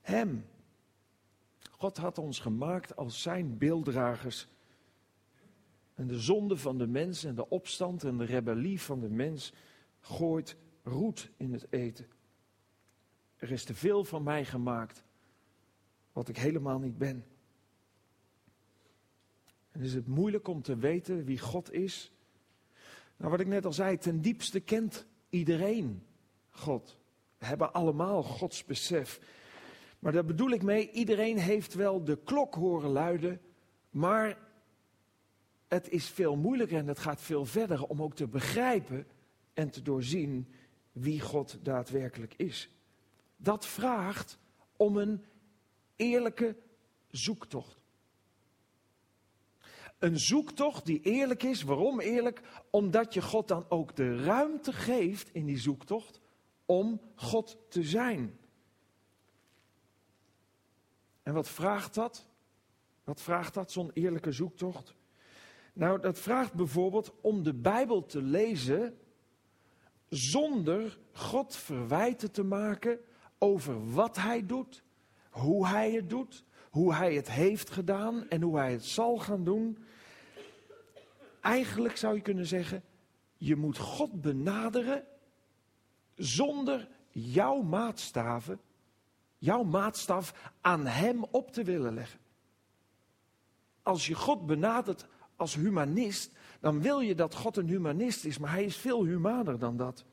hem. 0.00 0.44
God 1.78 1.96
had 1.96 2.18
ons 2.18 2.38
gemaakt 2.38 2.96
als 2.96 3.22
zijn 3.22 3.58
beelddragers. 3.58 4.48
En 5.94 6.06
de 6.06 6.18
zonde 6.18 6.56
van 6.56 6.78
de 6.78 6.86
mens 6.86 7.24
en 7.24 7.34
de 7.34 7.48
opstand 7.48 8.04
en 8.04 8.18
de 8.18 8.24
rebellie 8.24 8.80
van 8.80 9.00
de 9.00 9.10
mens 9.10 9.52
gooit 10.00 10.56
roet 10.82 11.30
in 11.36 11.52
het 11.52 11.66
eten. 11.70 12.06
Er 13.36 13.50
is 13.50 13.64
te 13.64 13.74
veel 13.74 14.04
van 14.04 14.22
mij 14.22 14.44
gemaakt, 14.44 15.02
wat 16.12 16.28
ik 16.28 16.36
helemaal 16.36 16.78
niet 16.78 16.98
ben. 16.98 17.24
En 19.70 19.80
is 19.80 19.94
het 19.94 20.06
moeilijk 20.06 20.48
om 20.48 20.62
te 20.62 20.76
weten 20.76 21.24
wie 21.24 21.38
God 21.38 21.72
is? 21.72 22.12
Nou, 23.16 23.30
wat 23.30 23.40
ik 23.40 23.46
net 23.46 23.64
al 23.64 23.72
zei, 23.72 23.98
ten 23.98 24.20
diepste 24.20 24.60
kent 24.60 25.06
iedereen 25.28 26.06
God. 26.50 26.98
We 27.38 27.46
hebben 27.46 27.72
allemaal 27.72 28.22
Gods 28.22 28.64
besef. 28.64 29.20
Maar 30.04 30.12
daar 30.12 30.24
bedoel 30.24 30.50
ik 30.50 30.62
mee, 30.62 30.90
iedereen 30.90 31.38
heeft 31.38 31.74
wel 31.74 32.04
de 32.04 32.18
klok 32.24 32.54
horen 32.54 32.90
luiden, 32.90 33.40
maar 33.90 34.38
het 35.68 35.88
is 35.88 36.08
veel 36.08 36.36
moeilijker 36.36 36.78
en 36.78 36.86
het 36.86 36.98
gaat 36.98 37.20
veel 37.20 37.44
verder 37.44 37.84
om 37.84 38.02
ook 38.02 38.14
te 38.14 38.26
begrijpen 38.26 39.06
en 39.54 39.70
te 39.70 39.82
doorzien 39.82 40.48
wie 40.92 41.20
God 41.20 41.58
daadwerkelijk 41.62 42.34
is. 42.36 42.70
Dat 43.36 43.66
vraagt 43.66 44.38
om 44.76 44.96
een 44.96 45.24
eerlijke 45.96 46.56
zoektocht. 47.10 47.78
Een 49.98 50.18
zoektocht 50.18 50.86
die 50.86 51.00
eerlijk 51.00 51.42
is. 51.42 51.62
Waarom 51.62 52.00
eerlijk? 52.00 52.42
Omdat 52.70 53.14
je 53.14 53.22
God 53.22 53.48
dan 53.48 53.64
ook 53.68 53.96
de 53.96 54.24
ruimte 54.24 54.72
geeft 54.72 55.34
in 55.34 55.46
die 55.46 55.58
zoektocht 55.58 56.20
om 56.64 57.00
God 57.14 57.58
te 57.68 57.82
zijn. 57.82 58.38
En 61.24 61.34
wat 61.34 61.48
vraagt 61.48 61.94
dat? 61.94 62.26
Wat 63.04 63.20
vraagt 63.20 63.54
dat, 63.54 63.72
zo'n 63.72 63.90
eerlijke 63.94 64.32
zoektocht? 64.32 64.94
Nou, 65.72 66.00
dat 66.00 66.18
vraagt 66.18 66.52
bijvoorbeeld 66.52 67.14
om 67.20 67.42
de 67.42 67.54
Bijbel 67.54 68.06
te 68.06 68.22
lezen 68.22 68.98
zonder 70.08 70.98
God 71.12 71.56
verwijten 71.56 72.30
te 72.30 72.42
maken 72.42 73.00
over 73.38 73.92
wat 73.92 74.16
hij 74.16 74.46
doet, 74.46 74.82
hoe 75.30 75.66
hij 75.66 75.92
het 75.92 76.10
doet, 76.10 76.44
hoe 76.70 76.94
hij 76.94 77.14
het 77.14 77.30
heeft 77.30 77.70
gedaan 77.70 78.28
en 78.28 78.42
hoe 78.42 78.56
hij 78.58 78.72
het 78.72 78.84
zal 78.84 79.18
gaan 79.18 79.44
doen. 79.44 79.78
Eigenlijk 81.40 81.96
zou 81.96 82.14
je 82.14 82.20
kunnen 82.20 82.46
zeggen, 82.46 82.82
je 83.36 83.56
moet 83.56 83.78
God 83.78 84.20
benaderen 84.20 85.04
zonder 86.14 86.88
jouw 87.10 87.62
maatstaven, 87.62 88.60
jouw 89.44 89.62
maatstaf 89.62 90.52
aan 90.60 90.86
Hem 90.86 91.24
op 91.30 91.52
te 91.52 91.62
willen 91.62 91.94
leggen. 91.94 92.18
Als 93.82 94.06
je 94.06 94.14
God 94.14 94.46
benadert 94.46 95.06
als 95.36 95.54
humanist, 95.54 96.30
dan 96.60 96.82
wil 96.82 97.00
je 97.00 97.14
dat 97.14 97.34
God 97.34 97.56
een 97.56 97.68
humanist 97.68 98.24
is, 98.24 98.38
maar 98.38 98.50
Hij 98.52 98.64
is 98.64 98.76
veel 98.76 99.04
humaner 99.04 99.58
dan 99.58 99.76
dat. 99.76 100.04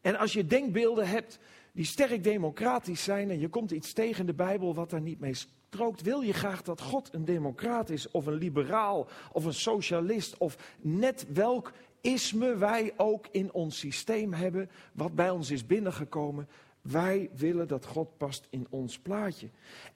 En 0.00 0.16
als 0.16 0.32
je 0.32 0.46
denkbeelden 0.46 1.08
hebt 1.08 1.38
die 1.72 1.84
sterk 1.84 2.24
democratisch 2.24 3.04
zijn 3.04 3.30
en 3.30 3.38
je 3.38 3.48
komt 3.48 3.70
iets 3.70 3.92
tegen 3.92 4.26
de 4.26 4.34
Bijbel 4.34 4.74
wat 4.74 4.90
daar 4.90 5.00
niet 5.00 5.20
mee 5.20 5.34
strookt, 5.34 6.02
wil 6.02 6.20
je 6.20 6.32
graag 6.32 6.62
dat 6.62 6.80
God 6.80 7.08
een 7.12 7.24
democrat 7.24 7.90
is 7.90 8.10
of 8.10 8.26
een 8.26 8.34
liberaal 8.34 9.08
of 9.32 9.44
een 9.44 9.54
socialist 9.54 10.36
of 10.36 10.56
net 10.80 11.26
welk 11.32 11.72
isme 12.00 12.56
wij 12.56 12.92
ook 12.96 13.26
in 13.30 13.52
ons 13.52 13.78
systeem 13.78 14.32
hebben, 14.32 14.70
wat 14.92 15.14
bij 15.14 15.30
ons 15.30 15.50
is 15.50 15.66
binnengekomen. 15.66 16.48
Wij 16.86 17.30
willen 17.34 17.68
dat 17.68 17.86
God 17.86 18.16
past 18.16 18.46
in 18.50 18.66
ons 18.70 18.98
plaatje. 18.98 19.50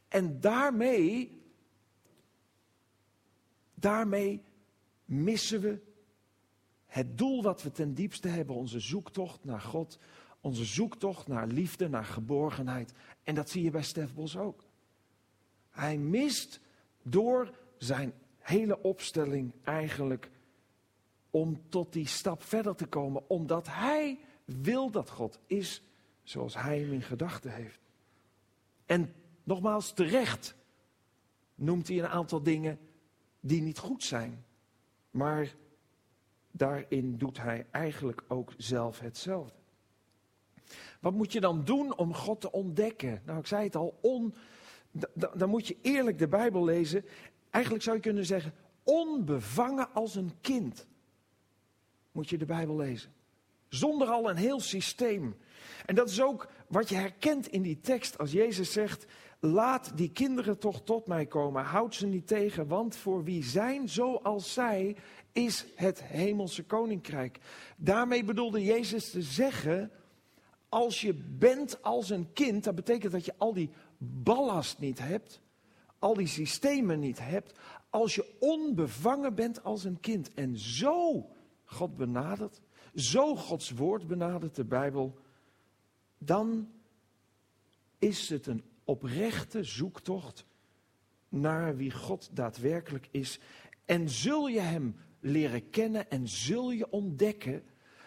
En 0.08 0.40
daarmee, 0.40 1.40
daarmee 3.74 4.42
missen 5.04 5.60
we 5.60 5.78
het 6.86 7.18
doel 7.18 7.42
wat 7.42 7.62
we 7.62 7.72
ten 7.72 7.94
diepste 7.94 8.28
hebben, 8.28 8.56
onze 8.56 8.80
zoektocht 8.80 9.44
naar 9.44 9.60
God, 9.60 9.98
onze 10.40 10.64
zoektocht 10.64 11.26
naar 11.26 11.46
liefde, 11.46 11.88
naar 11.88 12.04
geborgenheid. 12.04 12.92
En 13.22 13.34
dat 13.34 13.50
zie 13.50 13.62
je 13.62 13.70
bij 13.70 13.82
Stef 13.82 14.14
Bos 14.14 14.36
ook. 14.36 14.64
Hij 15.70 15.98
mist 15.98 16.60
door 17.02 17.58
zijn 17.78 18.12
hele 18.38 18.82
opstelling 18.82 19.52
eigenlijk 19.62 20.30
om 21.30 21.62
tot 21.68 21.92
die 21.92 22.06
stap 22.06 22.42
verder 22.42 22.74
te 22.74 22.86
komen, 22.86 23.30
omdat 23.30 23.66
hij 23.66 24.18
wil 24.44 24.90
dat 24.90 25.10
God 25.10 25.38
is 25.46 25.82
zoals 26.30 26.54
hij 26.54 26.78
hem 26.78 26.92
in 26.92 27.02
gedachten 27.02 27.52
heeft. 27.52 27.80
En 28.86 29.14
nogmaals, 29.42 29.92
terecht 29.92 30.54
noemt 31.54 31.88
hij 31.88 31.98
een 31.98 32.08
aantal 32.08 32.42
dingen 32.42 32.78
die 33.40 33.62
niet 33.62 33.78
goed 33.78 34.04
zijn. 34.04 34.44
Maar 35.10 35.54
daarin 36.50 37.18
doet 37.18 37.38
hij 37.38 37.66
eigenlijk 37.70 38.22
ook 38.28 38.52
zelf 38.56 39.00
hetzelfde. 39.00 39.58
Wat 41.00 41.12
moet 41.12 41.32
je 41.32 41.40
dan 41.40 41.64
doen 41.64 41.96
om 41.96 42.14
God 42.14 42.40
te 42.40 42.52
ontdekken? 42.52 43.22
Nou, 43.24 43.38
ik 43.38 43.46
zei 43.46 43.64
het 43.64 43.76
al, 43.76 43.98
on, 44.00 44.34
dan 45.36 45.48
moet 45.48 45.66
je 45.66 45.76
eerlijk 45.82 46.18
de 46.18 46.28
Bijbel 46.28 46.64
lezen. 46.64 47.04
Eigenlijk 47.50 47.84
zou 47.84 47.96
je 47.96 48.02
kunnen 48.02 48.26
zeggen, 48.26 48.54
onbevangen 48.82 49.92
als 49.92 50.14
een 50.14 50.32
kind 50.40 50.86
moet 52.12 52.28
je 52.28 52.38
de 52.38 52.46
Bijbel 52.46 52.76
lezen. 52.76 53.12
Zonder 53.70 54.08
al 54.08 54.30
een 54.30 54.36
heel 54.36 54.60
systeem. 54.60 55.36
En 55.86 55.94
dat 55.94 56.10
is 56.10 56.22
ook 56.22 56.48
wat 56.68 56.88
je 56.88 56.94
herkent 56.94 57.46
in 57.46 57.62
die 57.62 57.80
tekst 57.80 58.18
als 58.18 58.32
Jezus 58.32 58.72
zegt, 58.72 59.06
laat 59.40 59.92
die 59.94 60.10
kinderen 60.10 60.58
toch 60.58 60.82
tot 60.82 61.06
mij 61.06 61.26
komen, 61.26 61.64
houd 61.64 61.94
ze 61.94 62.06
niet 62.06 62.26
tegen, 62.26 62.66
want 62.66 62.96
voor 62.96 63.24
wie 63.24 63.44
zijn 63.44 63.88
zoals 63.88 64.52
zij 64.52 64.96
is 65.32 65.66
het 65.74 66.02
hemelse 66.02 66.64
koninkrijk. 66.64 67.38
Daarmee 67.76 68.24
bedoelde 68.24 68.64
Jezus 68.64 69.10
te 69.10 69.22
zeggen, 69.22 69.90
als 70.68 71.00
je 71.00 71.14
bent 71.14 71.82
als 71.82 72.10
een 72.10 72.32
kind, 72.32 72.64
dat 72.64 72.74
betekent 72.74 73.12
dat 73.12 73.24
je 73.24 73.34
al 73.36 73.52
die 73.52 73.70
ballast 73.98 74.78
niet 74.78 74.98
hebt, 74.98 75.40
al 75.98 76.14
die 76.14 76.26
systemen 76.26 77.00
niet 77.00 77.18
hebt, 77.18 77.58
als 77.90 78.14
je 78.14 78.36
onbevangen 78.38 79.34
bent 79.34 79.64
als 79.64 79.84
een 79.84 80.00
kind 80.00 80.34
en 80.34 80.58
zo 80.58 81.26
God 81.64 81.96
benadert, 81.96 82.60
zo 82.94 83.36
Gods 83.36 83.70
woord 83.70 84.06
benadert, 84.06 84.54
de 84.54 84.64
Bijbel, 84.64 85.18
dan 86.18 86.68
is 87.98 88.28
het 88.28 88.46
een 88.46 88.62
oprechte 88.84 89.64
zoektocht 89.64 90.44
naar 91.28 91.76
wie 91.76 91.90
God 91.90 92.30
daadwerkelijk 92.32 93.08
is. 93.10 93.40
En 93.84 94.08
zul 94.08 94.48
je 94.48 94.60
Hem 94.60 94.96
leren 95.20 95.70
kennen 95.70 96.10
en 96.10 96.28
zul 96.28 96.70
je 96.70 96.90
ontdekken 96.90 97.62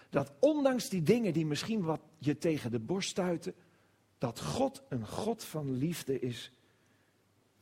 dat 0.09 0.33
ondanks 0.39 0.89
die 0.89 1.03
dingen 1.03 1.33
die 1.33 1.45
misschien 1.45 1.81
wat 1.81 2.01
je 2.17 2.37
tegen 2.37 2.71
de 2.71 2.79
borst 2.79 3.09
stuiten, 3.09 3.53
dat 4.17 4.39
God 4.39 4.83
een 4.89 5.07
God 5.07 5.43
van 5.43 5.71
liefde 5.71 6.19
is. 6.19 6.51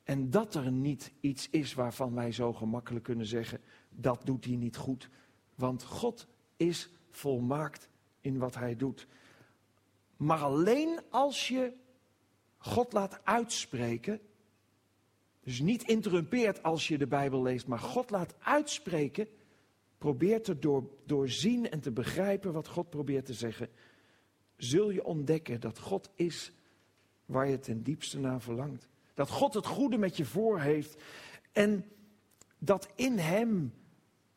En 0.04 0.30
dat 0.30 0.56
er 0.56 0.72
niet 0.72 1.12
iets 1.20 1.50
is 1.50 1.74
waarvan 1.74 2.14
wij 2.14 2.32
zo 2.32 2.54
gemakkelijk 2.54 3.04
kunnen 3.04 3.26
zeggen, 3.26 3.60
dat 3.90 4.22
doet 4.26 4.46
hij 4.46 4.56
niet 4.56 4.78
goed. 4.78 5.10
Want 5.56 5.84
God 5.84 6.28
is 6.58 6.90
volmaakt 7.12 7.90
in 8.22 8.38
wat 8.38 8.56
hij 8.56 8.76
doet. 8.76 9.08
Maar 10.18 10.40
alleen 10.40 11.00
als 11.10 11.48
je 11.48 11.74
God 12.58 12.94
laat 12.94 13.20
uitspreken, 13.24 14.20
dus 15.44 15.60
niet 15.60 15.84
interrumpeert 15.84 16.64
als 16.64 16.88
je 16.88 16.98
de 16.98 17.08
Bijbel 17.08 17.42
leest, 17.42 17.68
maar 17.68 17.80
God 17.80 18.10
laat 18.10 18.36
uitspreken, 18.40 19.28
probeert 19.98 20.44
te 20.44 20.60
door, 20.60 20.90
doorzien 21.06 21.70
en 21.70 21.80
te 21.80 21.92
begrijpen 21.92 22.54
wat 22.54 22.68
God 22.68 22.90
probeert 22.90 23.26
te 23.26 23.34
zeggen, 23.34 23.70
zul 24.58 24.90
je 24.90 25.06
ontdekken 25.06 25.60
dat 25.60 25.80
God 25.80 26.10
is 26.16 26.52
waar 27.26 27.48
je 27.48 27.60
ten 27.60 27.84
diepste 27.84 28.20
naar 28.20 28.42
verlangt. 28.42 28.88
Dat 29.14 29.30
God 29.30 29.54
het 29.54 29.66
goede 29.66 29.98
met 29.98 30.18
je 30.18 30.26
voor 30.26 30.60
heeft 30.60 31.02
en 31.52 31.86
dat 32.58 32.90
in 32.96 33.18
Hem 33.18 33.74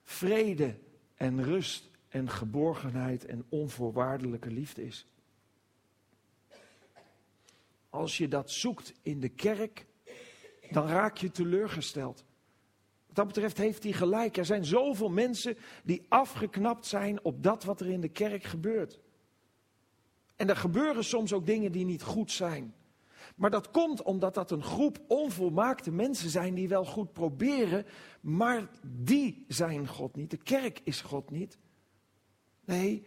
vrede 0.03 0.79
en 1.15 1.43
rust 1.43 1.91
en 2.15 2.31
geborgenheid 2.31 3.25
en 3.25 3.45
onvoorwaardelijke 3.49 4.51
liefde 4.51 4.85
is. 4.85 5.07
Als 7.91 8.17
je 8.19 8.29
dat 8.29 8.51
zoekt 8.51 8.93
in 9.03 9.21
de 9.21 9.29
kerk, 9.29 9.87
dan 10.71 10.87
raak 10.87 11.17
je 11.17 11.31
teleurgesteld. 11.31 12.25
Wat 13.07 13.17
dat 13.17 13.27
betreft 13.27 13.59
heeft 13.59 13.83
hij 13.83 13.93
gelijk. 13.93 14.37
Er 14.37 14.45
zijn 14.45 14.65
zoveel 14.65 15.09
mensen 15.09 15.57
die 15.85 16.07
afgeknapt 16.09 16.87
zijn 16.87 17.25
op 17.25 17.43
dat 17.43 17.65
wat 17.65 17.81
er 17.81 17.89
in 17.89 18.01
de 18.01 18.09
kerk 18.09 18.45
gebeurt. 18.45 18.99
En 20.37 20.49
er 20.49 20.57
gebeuren 20.57 21.05
soms 21.05 21.33
ook 21.33 21.47
dingen 21.47 21.73
die 21.73 21.85
niet 21.85 22.03
goed 22.03 22.33
zijn. 22.33 22.75
Maar 23.37 23.51
dat 23.51 23.71
komt 23.71 24.03
omdat 24.03 24.35
dat 24.35 24.51
een 24.51 24.63
groep 24.63 24.99
onvolmaakte 25.09 25.91
mensen 25.91 26.31
zijn 26.31 26.55
die 26.55 26.69
wel 26.69 26.85
goed 26.85 27.13
proberen, 27.13 27.87
maar 28.21 28.71
die 28.87 29.45
zijn 29.49 29.89
God 29.89 30.17
niet. 30.17 30.31
De 30.31 30.43
kerk 30.43 30.81
is 30.85 31.01
God 31.01 31.31
niet. 31.31 31.59
Nee, 32.65 33.07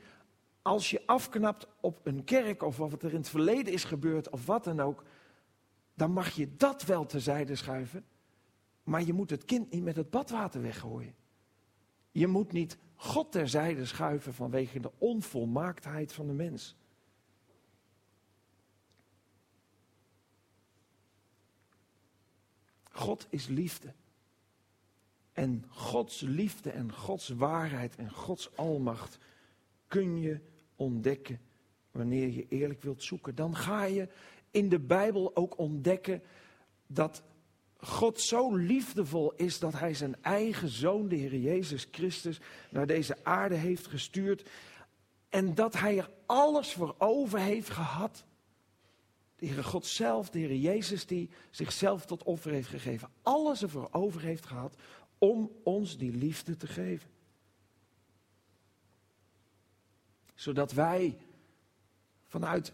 als 0.61 0.89
je 0.89 1.03
afknapt 1.05 1.67
op 1.81 1.99
een 2.03 2.23
kerk 2.23 2.63
of 2.63 2.77
wat 2.77 3.03
er 3.03 3.09
in 3.09 3.17
het 3.17 3.29
verleden 3.29 3.73
is 3.73 3.83
gebeurd 3.83 4.29
of 4.29 4.45
wat 4.45 4.63
dan 4.63 4.79
ook, 4.79 5.03
dan 5.93 6.11
mag 6.11 6.29
je 6.29 6.55
dat 6.55 6.83
wel 6.83 7.05
terzijde 7.05 7.55
schuiven. 7.55 8.05
Maar 8.83 9.03
je 9.03 9.13
moet 9.13 9.29
het 9.29 9.45
kind 9.45 9.71
niet 9.71 9.83
met 9.83 9.95
het 9.95 10.09
badwater 10.09 10.61
weggooien. 10.61 11.15
Je 12.11 12.27
moet 12.27 12.51
niet 12.51 12.77
God 12.95 13.31
terzijde 13.31 13.85
schuiven 13.85 14.33
vanwege 14.33 14.79
de 14.79 14.91
onvolmaaktheid 14.97 16.13
van 16.13 16.27
de 16.27 16.33
mens. 16.33 16.75
God 22.91 23.27
is 23.29 23.47
liefde. 23.47 23.93
En 25.33 25.65
Gods 25.69 26.21
liefde 26.21 26.71
en 26.71 26.93
Gods 26.93 27.29
waarheid 27.29 27.95
en 27.95 28.11
Gods 28.11 28.55
almacht 28.55 29.17
kun 29.87 30.21
je 30.21 30.39
ontdekken 30.75 31.39
wanneer 31.91 32.29
je 32.29 32.47
eerlijk 32.49 32.81
wilt 32.81 33.03
zoeken. 33.03 33.35
Dan 33.35 33.55
ga 33.55 33.83
je 33.83 34.07
in 34.51 34.69
de 34.69 34.79
Bijbel 34.79 35.35
ook 35.35 35.57
ontdekken 35.57 36.21
dat 36.87 37.23
God 37.77 38.21
zo 38.21 38.55
liefdevol 38.55 39.33
is 39.35 39.59
dat 39.59 39.73
Hij 39.73 39.93
zijn 39.93 40.15
eigen 40.21 40.69
zoon, 40.69 41.07
de 41.07 41.15
Heer 41.15 41.35
Jezus 41.35 41.87
Christus, 41.91 42.39
naar 42.69 42.87
deze 42.87 43.17
aarde 43.23 43.55
heeft 43.55 43.87
gestuurd. 43.87 44.49
En 45.29 45.55
dat 45.55 45.73
Hij 45.73 45.97
er 45.97 46.09
alles 46.25 46.73
voor 46.73 46.95
over 46.97 47.39
heeft 47.39 47.69
gehad 47.69 48.25
de 49.37 49.45
Heere 49.45 49.63
God 49.63 49.85
zelf, 49.85 50.29
de 50.29 50.39
Heer 50.39 50.55
Jezus 50.55 51.05
die 51.05 51.29
zichzelf 51.49 52.05
tot 52.05 52.23
offer 52.23 52.51
heeft 52.51 52.67
gegeven. 52.67 53.09
Alles 53.21 53.61
ervoor 53.61 53.87
over 53.91 54.21
heeft 54.21 54.45
gehad 54.45 54.75
om 55.17 55.51
ons 55.63 55.97
die 55.97 56.11
liefde 56.11 56.55
te 56.55 56.67
geven. 56.67 57.09
Zodat 60.37 60.71
wij 60.71 61.17
vanuit 62.25 62.73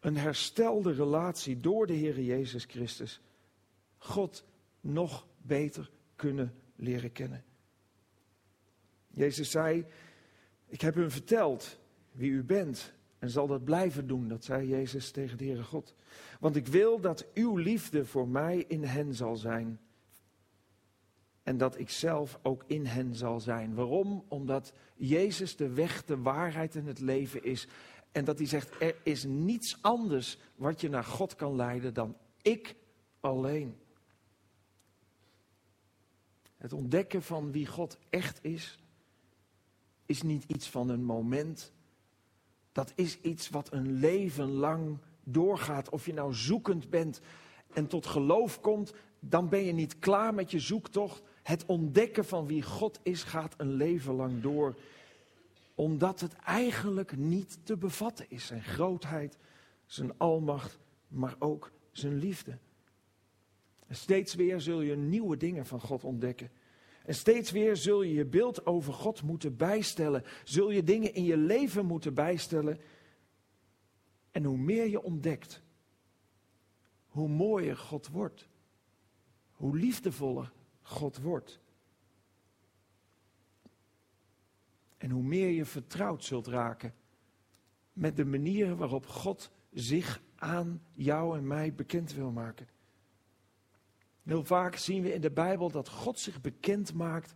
een 0.00 0.16
herstelde 0.16 0.92
relatie 0.92 1.60
door 1.60 1.86
de 1.86 1.92
Heer 1.92 2.20
Jezus 2.20 2.64
Christus 2.64 3.20
God 3.98 4.44
nog 4.80 5.26
beter 5.42 5.90
kunnen 6.16 6.54
leren 6.76 7.12
kennen. 7.12 7.44
Jezus 9.06 9.50
zei 9.50 9.86
Ik 10.66 10.80
heb 10.80 10.94
hun 10.94 11.10
verteld 11.10 11.78
wie 12.12 12.30
u 12.30 12.42
bent 12.42 12.92
en 13.18 13.30
zal 13.30 13.46
dat 13.46 13.64
blijven 13.64 14.06
doen, 14.06 14.28
dat 14.28 14.44
zei 14.44 14.68
Jezus 14.68 15.10
tegen 15.10 15.38
de 15.38 15.44
Heere 15.44 15.62
God. 15.62 15.94
Want 16.40 16.56
ik 16.56 16.66
wil 16.66 17.00
dat 17.00 17.26
uw 17.34 17.56
liefde 17.56 18.06
voor 18.06 18.28
mij 18.28 18.64
in 18.68 18.84
hen 18.84 19.14
zal 19.14 19.36
zijn. 19.36 19.80
En 21.42 21.56
dat 21.56 21.78
ik 21.78 21.90
zelf 21.90 22.38
ook 22.42 22.64
in 22.66 22.86
hen 22.86 23.14
zal 23.14 23.40
zijn. 23.40 23.74
Waarom? 23.74 24.24
Omdat 24.28 24.72
Jezus 24.96 25.56
de 25.56 25.68
weg, 25.68 26.04
de 26.04 26.18
waarheid 26.18 26.76
en 26.76 26.86
het 26.86 27.00
leven 27.00 27.44
is. 27.44 27.68
En 28.12 28.24
dat 28.24 28.38
hij 28.38 28.46
zegt, 28.46 28.80
er 28.80 28.96
is 29.02 29.24
niets 29.24 29.78
anders 29.80 30.38
wat 30.54 30.80
je 30.80 30.88
naar 30.88 31.04
God 31.04 31.34
kan 31.34 31.56
leiden 31.56 31.94
dan 31.94 32.16
ik 32.42 32.74
alleen. 33.20 33.76
Het 36.56 36.72
ontdekken 36.72 37.22
van 37.22 37.52
wie 37.52 37.66
God 37.66 37.98
echt 38.10 38.44
is, 38.44 38.78
is 40.06 40.22
niet 40.22 40.44
iets 40.46 40.68
van 40.68 40.88
een 40.88 41.04
moment. 41.04 41.72
Dat 42.72 42.92
is 42.94 43.20
iets 43.20 43.48
wat 43.48 43.72
een 43.72 43.92
leven 43.92 44.50
lang 44.50 44.98
doorgaat. 45.24 45.88
Of 45.88 46.06
je 46.06 46.12
nou 46.12 46.34
zoekend 46.34 46.90
bent 46.90 47.20
en 47.72 47.86
tot 47.86 48.06
geloof 48.06 48.60
komt, 48.60 48.92
dan 49.20 49.48
ben 49.48 49.64
je 49.64 49.72
niet 49.72 49.98
klaar 49.98 50.34
met 50.34 50.50
je 50.50 50.58
zoektocht. 50.58 51.22
Het 51.50 51.66
ontdekken 51.66 52.24
van 52.24 52.46
wie 52.46 52.62
God 52.62 53.00
is 53.02 53.22
gaat 53.22 53.54
een 53.56 53.72
leven 53.72 54.14
lang 54.14 54.42
door. 54.42 54.76
Omdat 55.74 56.20
het 56.20 56.34
eigenlijk 56.34 57.16
niet 57.16 57.58
te 57.62 57.76
bevatten 57.76 58.26
is. 58.28 58.46
Zijn 58.46 58.62
grootheid, 58.62 59.36
zijn 59.86 60.18
almacht, 60.18 60.78
maar 61.08 61.36
ook 61.38 61.72
zijn 61.92 62.18
liefde. 62.18 62.58
En 63.86 63.96
steeds 63.96 64.34
weer 64.34 64.60
zul 64.60 64.80
je 64.80 64.96
nieuwe 64.96 65.36
dingen 65.36 65.66
van 65.66 65.80
God 65.80 66.04
ontdekken. 66.04 66.50
En 67.04 67.14
steeds 67.14 67.50
weer 67.50 67.76
zul 67.76 68.02
je 68.02 68.14
je 68.14 68.26
beeld 68.26 68.66
over 68.66 68.92
God 68.92 69.22
moeten 69.22 69.56
bijstellen. 69.56 70.24
Zul 70.44 70.70
je 70.70 70.84
dingen 70.84 71.14
in 71.14 71.24
je 71.24 71.36
leven 71.36 71.86
moeten 71.86 72.14
bijstellen. 72.14 72.80
En 74.30 74.44
hoe 74.44 74.58
meer 74.58 74.88
je 74.88 75.02
ontdekt, 75.02 75.62
hoe 77.06 77.28
mooier 77.28 77.76
God 77.76 78.08
wordt. 78.08 78.48
Hoe 79.50 79.76
liefdevoller 79.76 80.52
God 80.90 81.18
wordt. 81.18 81.60
En 84.96 85.10
hoe 85.10 85.22
meer 85.22 85.48
je 85.48 85.64
vertrouwd 85.64 86.24
zult 86.24 86.46
raken 86.46 86.94
met 87.92 88.16
de 88.16 88.24
manier 88.24 88.76
waarop 88.76 89.06
God 89.06 89.50
zich 89.72 90.22
aan 90.36 90.82
jou 90.92 91.36
en 91.36 91.46
mij 91.46 91.74
bekend 91.74 92.12
wil 92.12 92.30
maken. 92.30 92.68
Heel 94.22 94.44
vaak 94.44 94.76
zien 94.76 95.02
we 95.02 95.14
in 95.14 95.20
de 95.20 95.30
Bijbel 95.30 95.70
dat 95.70 95.88
God 95.88 96.18
zich 96.18 96.40
bekend 96.40 96.94
maakt 96.94 97.34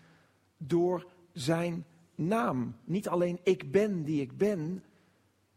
door 0.57 1.07
zijn 1.33 1.85
naam. 2.15 2.77
Niet 2.85 3.09
alleen 3.09 3.39
ik 3.43 3.71
ben 3.71 4.03
die 4.03 4.21
ik 4.21 4.37
ben, 4.37 4.85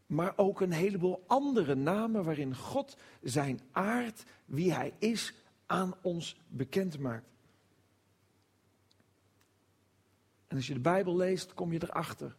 maar 0.06 0.32
ook 0.36 0.60
een 0.60 0.72
heleboel 0.72 1.24
andere 1.26 1.74
namen 1.74 2.24
waarin 2.24 2.56
God 2.56 2.96
zijn 3.22 3.60
aard, 3.70 4.24
wie 4.44 4.72
hij 4.72 4.92
is, 4.98 5.34
aan 5.66 5.94
ons 6.02 6.40
bekend 6.48 6.98
maakt. 6.98 7.37
En 10.48 10.56
als 10.56 10.66
je 10.66 10.74
de 10.74 10.80
Bijbel 10.80 11.16
leest, 11.16 11.54
kom 11.54 11.72
je 11.72 11.82
erachter 11.82 12.36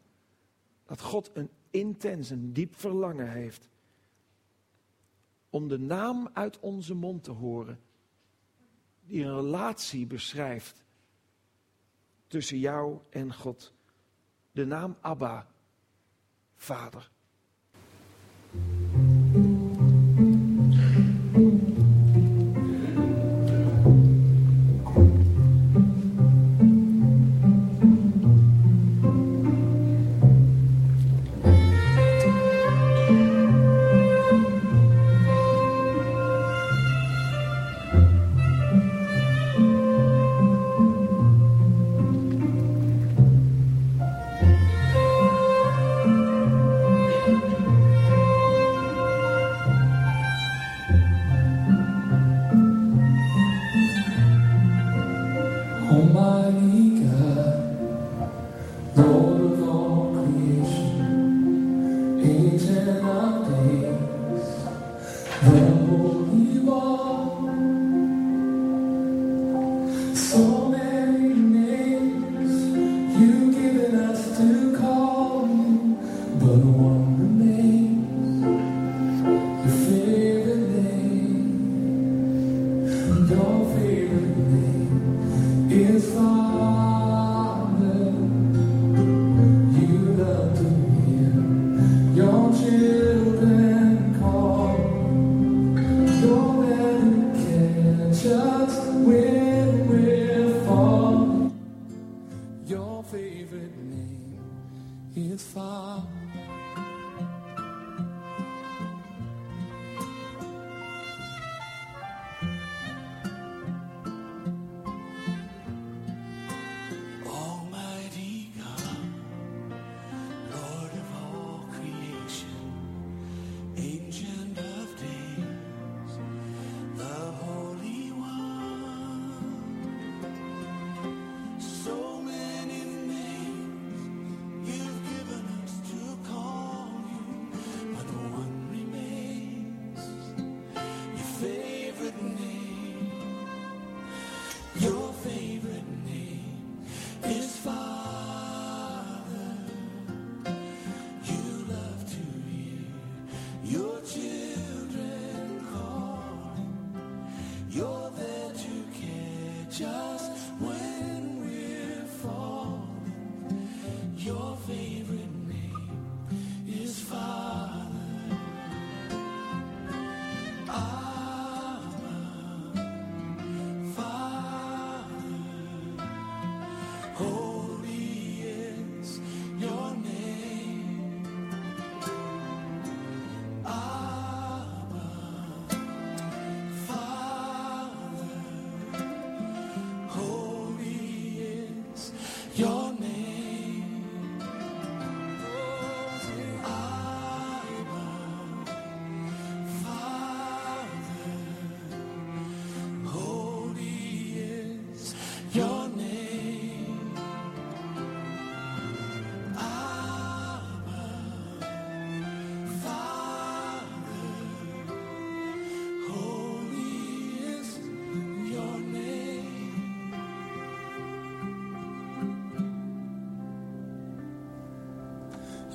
dat 0.85 1.01
God 1.01 1.31
een 1.33 1.49
intens, 1.69 2.29
een 2.29 2.53
diep 2.53 2.75
verlangen 2.75 3.31
heeft 3.31 3.69
om 5.49 5.67
de 5.67 5.79
naam 5.79 6.29
uit 6.33 6.59
onze 6.59 6.93
mond 6.93 7.23
te 7.23 7.31
horen 7.31 7.79
die 9.01 9.23
een 9.23 9.35
relatie 9.35 10.07
beschrijft 10.07 10.83
tussen 12.27 12.59
jou 12.59 12.99
en 13.09 13.33
God. 13.33 13.73
De 14.51 14.65
naam 14.65 14.97
Abba, 15.01 15.47
Vader. 16.55 17.11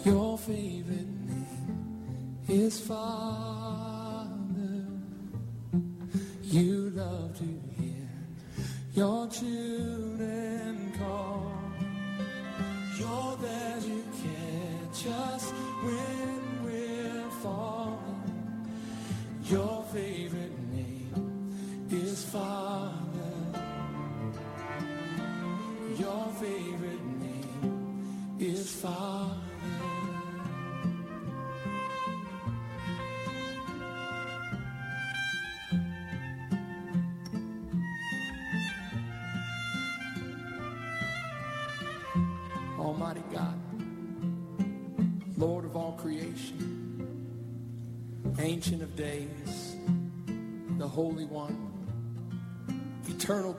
Your 0.04 0.36
favorite 0.36 1.08
name 1.26 2.36
is 2.46 2.78
Father. 2.78 4.28
You 6.42 6.90
love 6.90 7.38
to 7.38 7.44
hear 7.80 8.10
your 8.92 9.26
children 9.28 10.92
call. 10.98 11.50
You're 12.98 13.36
there 13.40 13.80
to 13.80 14.04
catch 14.20 15.06
us 15.06 15.50
when 15.82 16.64
we're 16.64 17.30
falling. 17.42 18.68
Your 19.44 19.84
favorite 19.84 20.58
name 20.70 21.88
is 21.90 22.26
Father. 22.26 22.92
Your 25.98 26.26
favorite 26.38 27.06
name 27.22 28.36
is 28.38 28.70
Father. 28.70 29.13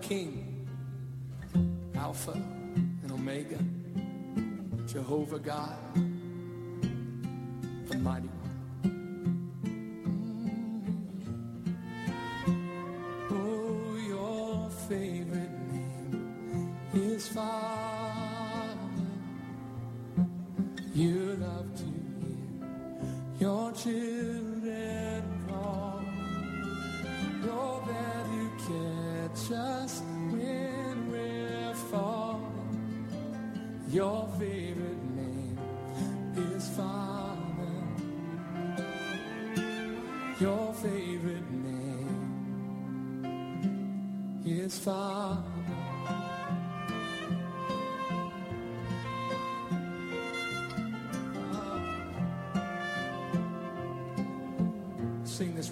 King, 0.07 0.54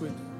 with 0.03 0.32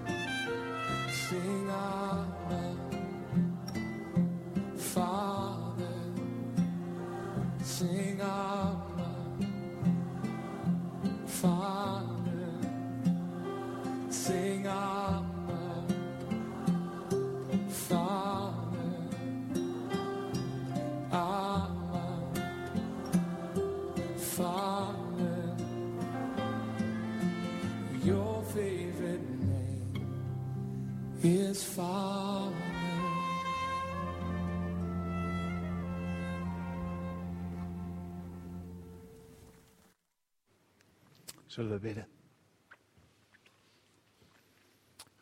Zullen 41.53 41.71
we 41.71 41.79
bidden? 41.79 42.07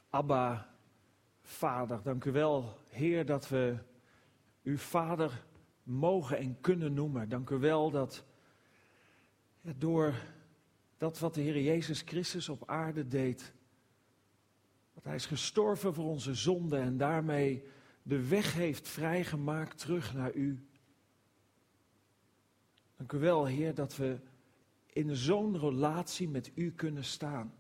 Abba, 0.10 0.76
Vader, 1.42 2.02
dank 2.04 2.26
u 2.26 2.32
wel, 2.32 2.78
Heer, 2.90 3.26
dat 3.26 3.50
we 3.50 3.78
u 4.62 4.78
Vader 4.78 5.46
mogen 5.84 6.38
en 6.38 6.62
kunnen 6.62 6.94
noemen. 6.94 7.30
Dank 7.30 7.50
u 7.50 7.58
wel 7.58 7.92
dat 7.92 8.26
door 9.62 10.14
dat 10.98 11.20
wat 11.20 11.34
de 11.34 11.42
Heer 11.42 11.62
Jezus 11.62 12.02
Christus 12.02 12.50
op 12.50 12.70
aarde 12.70 13.08
deed, 13.08 13.54
dat 14.94 15.04
Hij 15.04 15.16
is 15.16 15.26
gestorven 15.26 15.94
voor 15.94 16.06
onze 16.06 16.36
zonden 16.36 16.82
en 16.82 16.98
daarmee 16.98 17.64
de 18.04 18.28
weg 18.28 18.54
heeft 18.54 18.88
vrijgemaakt 18.88 19.78
terug 19.78 20.14
naar 20.14 20.34
u. 20.34 20.68
Dank 22.98 23.12
u 23.12 23.20
wel, 23.20 23.46
Heer, 23.46 23.76
dat 23.76 23.96
we 23.96 24.20
in 24.94 25.16
zo'n 25.16 25.60
relatie 25.60 26.30
met 26.30 26.52
u 26.56 26.72
kunnen 26.72 27.04
staan. 27.04 27.54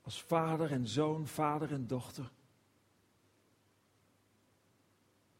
Als 0.00 0.22
vader 0.22 0.70
en 0.70 0.86
zoon, 0.86 1.26
vader 1.26 1.72
en 1.72 1.86
dochter. 1.86 2.30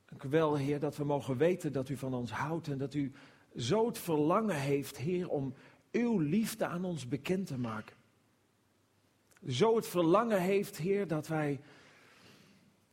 Dank 0.04 0.22
u 0.22 0.28
wel, 0.28 0.56
Heer, 0.56 0.80
dat 0.80 0.96
we 0.96 1.04
mogen 1.04 1.36
weten 1.36 1.72
dat 1.72 1.88
u 1.88 1.96
van 1.96 2.14
ons 2.14 2.30
houdt 2.30 2.68
en 2.68 2.78
dat 2.78 2.94
u 2.94 3.12
zo 3.56 3.86
het 3.86 3.98
verlangen 3.98 4.60
heeft, 4.60 4.96
Heer, 4.96 5.28
om 5.28 5.54
uw 5.92 6.18
liefde 6.18 6.66
aan 6.66 6.84
ons 6.84 7.08
bekend 7.08 7.46
te 7.46 7.58
maken. 7.58 7.96
Zo 9.46 9.76
het 9.76 9.86
verlangen 9.86 10.40
heeft, 10.40 10.76
Heer, 10.76 11.06
dat 11.06 11.26
wij, 11.26 11.60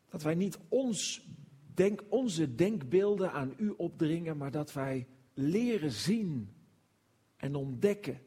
dat 0.09 0.21
wij 0.21 0.35
niet 0.35 0.59
ons 0.67 1.27
denk, 1.73 2.03
onze 2.09 2.55
denkbeelden 2.55 3.31
aan 3.31 3.53
u 3.57 3.69
opdringen, 3.69 4.37
maar 4.37 4.51
dat 4.51 4.73
wij 4.73 5.07
leren 5.33 5.91
zien 5.91 6.54
en 7.45 7.55
ontdekken 7.55 8.21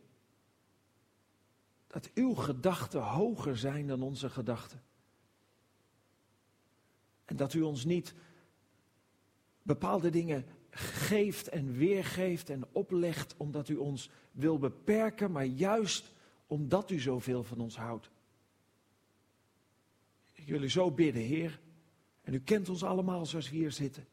dat 1.87 2.11
uw 2.15 2.35
gedachten 2.35 3.03
hoger 3.03 3.59
zijn 3.59 3.87
dan 3.87 4.03
onze 4.03 4.31
gedachten. 4.31 4.83
En 7.25 7.37
dat 7.37 7.55
u 7.55 7.63
ons 7.63 7.85
niet 7.85 8.15
bepaalde 9.63 10.11
dingen 10.11 10.47
geeft 10.71 11.49
en 11.49 11.73
weergeeft 11.73 12.51
en 12.51 12.65
oplegt 12.73 13.35
omdat 13.37 13.69
u 13.69 13.77
ons 13.77 14.11
wil 14.33 14.59
beperken, 14.59 15.33
maar 15.33 15.45
juist 15.45 16.13
omdat 16.47 16.91
u 16.91 16.99
zoveel 16.99 17.45
van 17.45 17.61
ons 17.61 17.77
houdt. 17.77 18.11
Ik 20.33 20.47
wil 20.47 20.63
u 20.63 20.71
zo 20.71 20.91
bidden, 20.91 21.23
Heer, 21.23 21.61
en 22.23 22.35
u 22.35 22.41
kent 22.41 22.69
ons 22.69 22.85
allemaal 22.85 23.27
zoals 23.27 23.51
we 23.51 23.57
hier 23.57 23.73
zitten. 23.73 24.07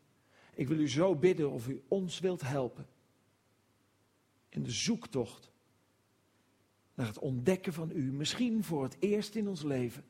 Ik 0.53 0.67
wil 0.67 0.79
u 0.79 0.89
zo 0.89 1.15
bidden 1.15 1.51
of 1.51 1.67
u 1.67 1.83
ons 1.87 2.19
wilt 2.19 2.41
helpen 2.41 2.87
in 4.55 4.63
de 4.63 4.71
zoektocht 4.71 5.51
naar 6.93 7.07
het 7.07 7.19
ontdekken 7.19 7.73
van 7.73 7.91
u. 7.91 8.11
Misschien 8.13 8.63
voor 8.63 8.83
het 8.83 8.97
eerst 8.99 9.35
in 9.35 9.47
ons 9.47 9.63
leven. 9.63 10.05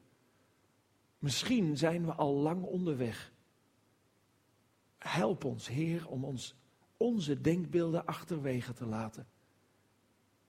Misschien 1.19 1.77
zijn 1.77 2.05
we 2.05 2.13
al 2.13 2.33
lang 2.33 2.63
onderweg. 2.63 3.33
Help 4.97 5.43
ons, 5.43 5.67
Heer, 5.67 6.07
om 6.07 6.23
ons 6.23 6.55
onze 6.97 7.41
denkbeelden 7.41 8.05
achterwege 8.05 8.73
te 8.73 8.85
laten. 8.85 9.27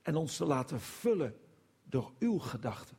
En 0.01 0.15
ons 0.15 0.37
te 0.37 0.45
laten 0.45 0.81
vullen 0.81 1.39
door 1.83 2.13
uw 2.19 2.39
gedachten. 2.39 2.97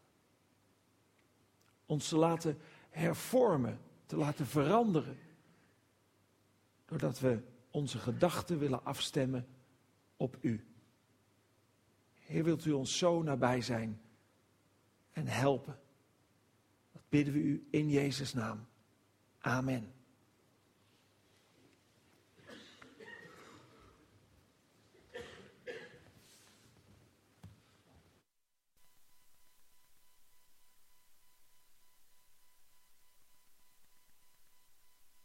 Ons 1.87 2.09
te 2.09 2.17
laten 2.17 2.59
hervormen, 2.91 3.79
te 4.07 4.17
laten 4.17 4.47
veranderen. 4.47 5.19
Doordat 6.85 7.21
we 7.21 7.43
onze 7.71 7.99
gedachten 7.99 8.59
willen 8.59 8.85
afstemmen 8.85 9.47
op 10.17 10.39
u. 10.41 10.68
Heer, 12.29 12.45
wilt 12.45 12.65
u 12.65 12.73
ons 12.73 12.99
zo 12.99 13.23
nabij 13.23 13.61
zijn 13.61 14.01
en 15.13 15.27
helpen? 15.27 15.79
Dat 16.93 17.03
bidden 17.09 17.35
we 17.35 17.41
u 17.41 17.67
in 17.71 17.89
Jezus' 17.89 18.35
naam. 18.35 18.67
Amen. 19.39 19.93